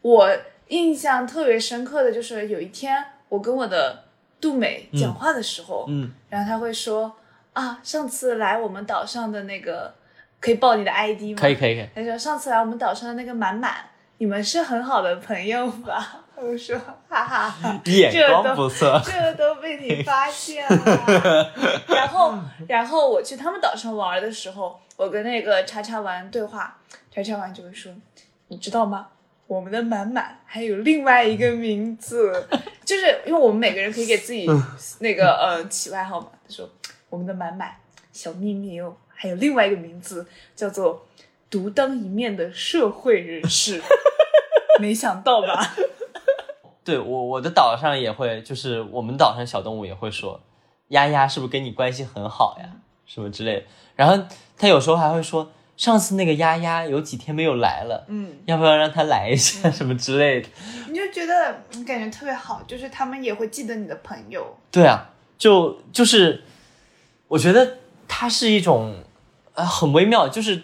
[0.01, 0.35] 我
[0.69, 4.05] 印象特别深刻的就是有一天我跟我的
[4.41, 7.15] 杜美讲话的时候，嗯，然后他会说
[7.53, 9.93] 啊，上次来我们岛上的那个
[10.39, 11.35] 可以报你的 ID 吗？
[11.37, 11.89] 可以可以可以。
[11.93, 13.75] 他说上次来我们岛上的那个满满，
[14.17, 16.22] 你们是很好的朋友吧？
[16.43, 21.51] 我说，哈哈哈， 眼光不错，这都被你 发现了。
[21.87, 22.37] 然后，
[22.67, 26.77] 然后我去他们岛上玩的时候，我跟那个叉叉丸对话，
[27.11, 27.91] 叉叉丸就会说
[28.49, 29.07] ：“你知道吗？
[29.47, 32.47] 我们的满满还有另外一个名字，
[32.85, 34.47] 就是因为我们每个人可以给自己
[34.99, 36.27] 那个呃起外号嘛。
[36.47, 36.69] 他说
[37.09, 37.75] 我们的满满
[38.11, 40.25] 小秘密哦，还有另外一个名字
[40.55, 41.05] 叫做
[41.49, 43.81] 独当一面的社会人士，
[44.79, 45.75] 没想到吧？
[46.83, 50.39] 对我我的岛上也会，就是我们岛上小动物也会说，
[50.89, 52.69] 丫丫是不是跟你关系很好呀，
[53.05, 53.63] 什么之类的。
[53.95, 54.25] 然后
[54.57, 60.49] 他有时候还会说，上次那个丫丫有几天没有来了，嗯，要不要让他来一下，什么之类的。
[60.89, 64.45] 你就觉得感觉特别好，就是他们也会记得你的朋友。
[64.71, 66.43] 对啊，就就是
[67.27, 67.77] 我觉得
[68.07, 68.95] 它是一种
[69.55, 70.63] 呃很微妙，就是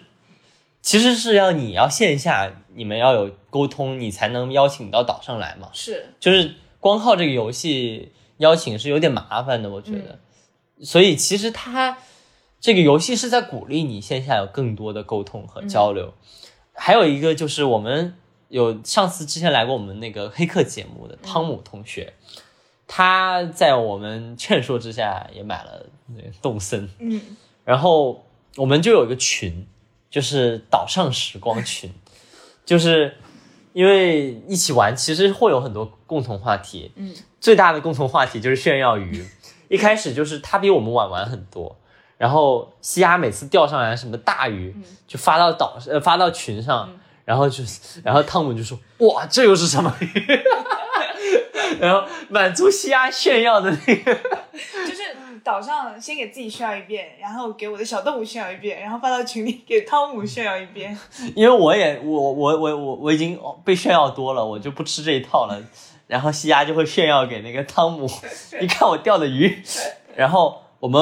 [0.82, 5.68] 其实是要你要线下你们要有沟通，你才能邀请到岛上来嘛。
[5.72, 10.18] 是，就是光靠这个游戏邀请是有点麻烦的，我觉得。
[10.82, 11.98] 所以其实他
[12.58, 16.14] 这个游戏是在鼓励你线下有更多的沟通和交流。
[16.72, 18.14] 还有一个就是我们
[18.48, 22.14] 有上次之前来过我们那个黑客节目的汤姆同学，
[22.86, 27.20] 他在我们劝说之下也买了那个动森，嗯，
[27.64, 28.24] 然后
[28.56, 29.66] 我们就有一个群，
[30.10, 31.90] 就是岛上时光群，
[32.64, 33.16] 就是
[33.72, 36.90] 因为一起玩，其实会有很多共同话题。
[36.96, 39.24] 嗯，最大的共同话题就是炫耀鱼。
[39.68, 41.76] 一开始就是他比我们晚玩很多，
[42.18, 44.74] 然后西亚每次钓上来什么大鱼，
[45.06, 46.90] 就发到岛呃发到群上，
[47.24, 47.62] 然后就
[48.02, 50.40] 然后汤姆就说哇这又是什么鱼，
[51.78, 54.18] 然后满足西亚炫耀的那个。
[55.40, 60.96] 就是岛上先给自己炫耀一遍，然后给我的小动物炫耀一遍，然后发到群里给汤姆炫耀一遍。
[61.34, 65.62] 因为我也我我我我我已经被炫耀多了，我就不吃这一套了。
[66.06, 68.08] 然后西亚就会炫耀给那个汤姆，
[68.60, 69.62] 你看我钓的鱼。
[70.16, 71.00] 然后我们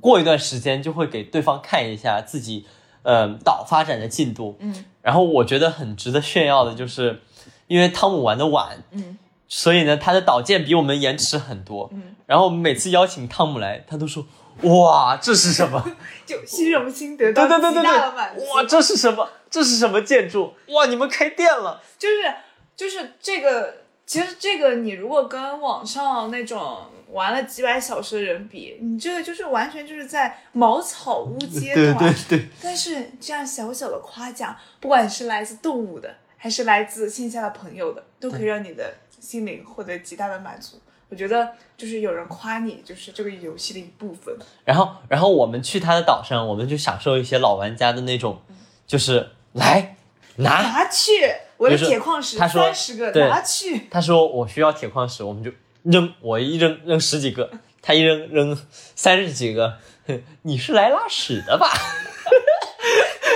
[0.00, 2.66] 过一段时间就会给对方看一下自己
[3.02, 4.56] 呃岛发展的进度。
[4.58, 7.20] 嗯，然后我觉得很值得炫耀的就是，
[7.66, 9.18] 因为汤姆玩的晚，嗯，
[9.48, 11.88] 所以呢他的导建比我们延迟很多。
[11.92, 14.26] 嗯，然后我们每次邀请汤姆来，他都说
[14.62, 15.84] 哇这是什么？
[16.26, 18.44] 就虚荣心得到极对对对对大的满足。
[18.54, 19.28] 哇这是什么？
[19.50, 20.52] 这是什么建筑？
[20.68, 21.80] 哇你们开店了。
[21.98, 22.34] 就是
[22.74, 23.74] 就是这个，
[24.04, 26.78] 其实这个你如果跟网上那种
[27.12, 31.96] 玩了几百小时的人比，你这个就是完全就是在茅草屋阶段。
[31.96, 32.48] 对对对。
[32.62, 40.80] 但是这样小小的夸奖，不管是来自动物的，还是来自线下的朋友的，都可以让你的心灵获得极大的满足。
[41.08, 44.36] 我觉得就是有人夸你，就是这个游戏的一部分。
[44.64, 48.42] 然后，然后我们去他的岛上，我们就享受一些老玩家的那种，
[48.86, 49.96] 就是来
[50.36, 50.62] 拿。
[50.62, 51.12] 拿去
[51.58, 53.86] 我的铁矿石他说三十个，拿去。
[53.88, 55.52] 他说我需要铁矿石，我们就
[55.84, 58.58] 扔，我一扔扔十几个，他一扔扔
[58.96, 59.78] 三十几个。
[60.08, 61.68] 哼 你是来拉屎的吧？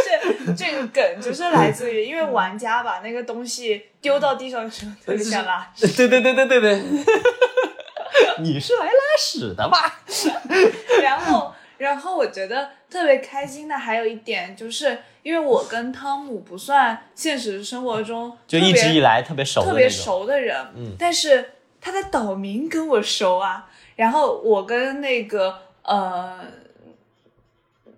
[0.04, 6.82] 就是这个梗，就是来自于因为玩家把那个东西丢到地上的时候特别想拉屎，对对对对对对。
[8.40, 10.00] 你是来拉屎的吧？
[11.02, 19.88] 然后，然后我觉得特别开心的还有一点，就是因为我跟汤姆不算现实生活中就一直以来特别熟的特别。
[19.88, 23.66] 熟的人，嗯但是他的岛民跟我熟啊。
[23.96, 26.38] 然后我跟那个呃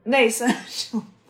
[0.04, 0.48] 内森
[0.90, 1.21] 主播，我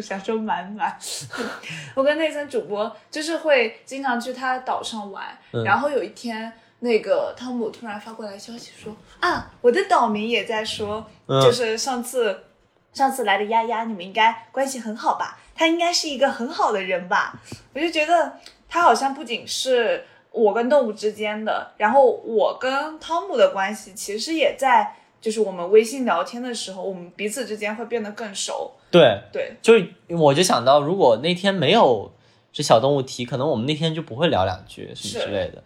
[0.00, 0.96] 想说满满，
[1.94, 5.26] 我跟内森主播就是会经常去他岛上玩。
[5.52, 12.44] 嗯然后有一天，那个汤姆突然发过来消息说啊，我的岛民也在说，嗯就是上次。
[12.94, 15.38] 上次来的丫丫，你们应该关系很好吧？
[15.54, 17.40] 他应该是一个很好的人吧？
[17.72, 18.34] 我就觉得
[18.68, 28.72] 他好像不仅是我跟动物之间的，然后我跟汤姆的关系其实也在，就是我们微信聊天的时候，我们彼此之间会变得更熟。
[28.92, 29.74] 对，对，就
[30.16, 32.12] 我就想到，如果那天没有
[32.52, 35.64] 这小动物提，可能我们那天就不会聊两句什么之类的。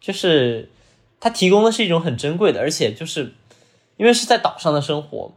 [0.00, 0.70] 就是
[1.18, 3.34] 它提供的是一种很珍贵的，而且就是
[3.98, 5.32] 因为是在岛上的生活，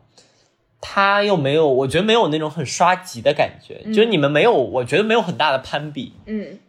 [0.80, 6.60] 它又没有，我觉得没有那种很刷级的感觉，就是你们没有，我觉得没有很大的攀比，嗯。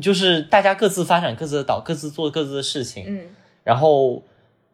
[0.00, 3.26] 就是大家各自发展各自的岛，各自做各自的事情，嗯。
[3.62, 4.22] 然后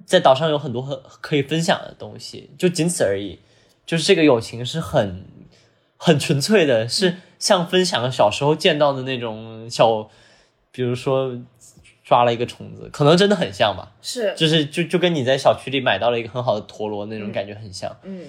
[0.07, 3.41] 在岛上有很多很可以分享的东西，就仅此而已。
[3.87, 5.25] 就是这个友情是很
[5.97, 10.09] 很纯粹的，是像分享小时候见到的那种小，
[10.71, 11.39] 比如说
[12.05, 13.93] 抓了一个虫子，可能真的很像吧。
[14.03, 17.97] 是，就是就就跟你在小区里买到了一个很好的陀螺那种感觉很像。
[18.03, 18.27] 嗯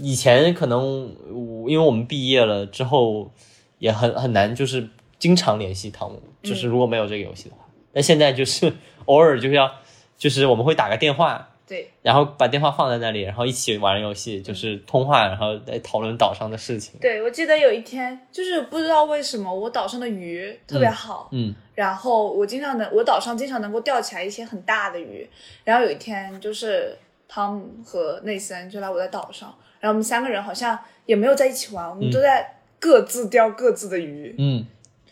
[0.00, 3.30] 以前可能我因为我们毕业了之后，
[3.78, 4.88] 也很很难就是
[5.18, 7.62] 经常联系汤姆，就是如果没有这个游戏的话。
[7.92, 8.72] 但现在就是
[9.04, 9.70] 偶尔就是要，
[10.16, 16.94] 就是我们会打个电话，对，然后把电话放在那里，然后一起玩游戏，就是通话，然后来讨论岛上的事情。
[17.00, 21.54] 对，我记得有一天，就是不知道为什么我岛上的鱼特别好，嗯。
[21.74, 25.28] 然后我经常能，我岛上经常能够钓起来一些很大的鱼。
[25.64, 26.96] 然后有一天，就是
[27.28, 34.64] 汤姆和内森就来我的岛上，然后我们三个人好像也没有在一起玩，我们都在各各自钓各自的鱼，嗯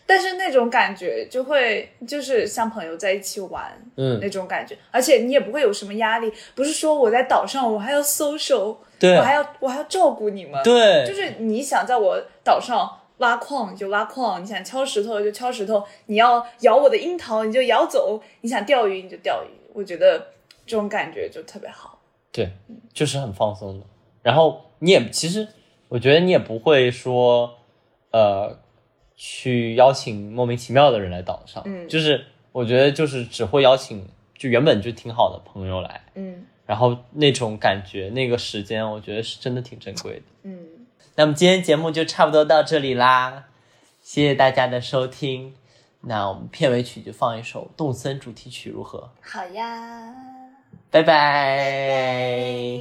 [0.06, 20.18] 但是那种感觉就会就是像朋友在一起玩嗯，那种感觉，而且你也不会有什么压力，不是说我在岛上我还要 social，对我还要我还要照顾你们，对，就是你想在我岛上挖矿你就挖矿，你想敲石头就敲石头，你要咬我的樱桃你就咬走，你想钓鱼你就钓鱼，我觉得
[20.66, 21.98] 这种感觉就特别好。
[22.32, 22.50] 对，
[22.92, 23.86] 就是很放松的。
[24.22, 25.46] 然后你也其实，
[25.88, 27.54] 我觉得你也不会说，
[28.10, 28.58] 呃，
[29.16, 40.22] 去邀请莫名其妙的人来岛上，嗯就是我觉得就是只会邀请就原本就挺好的朋友来，嗯然后那种感觉那个时间，我觉得是真的挺珍贵的。
[40.44, 40.58] 嗯，
[41.16, 43.44] 那么今天节目就差不多到这里啦，
[44.02, 45.54] 谢谢大家的收听。
[46.00, 49.10] 那我们片尾曲就放一首动森主题曲，如何？
[49.20, 50.14] 好呀。
[50.90, 52.78] 拜拜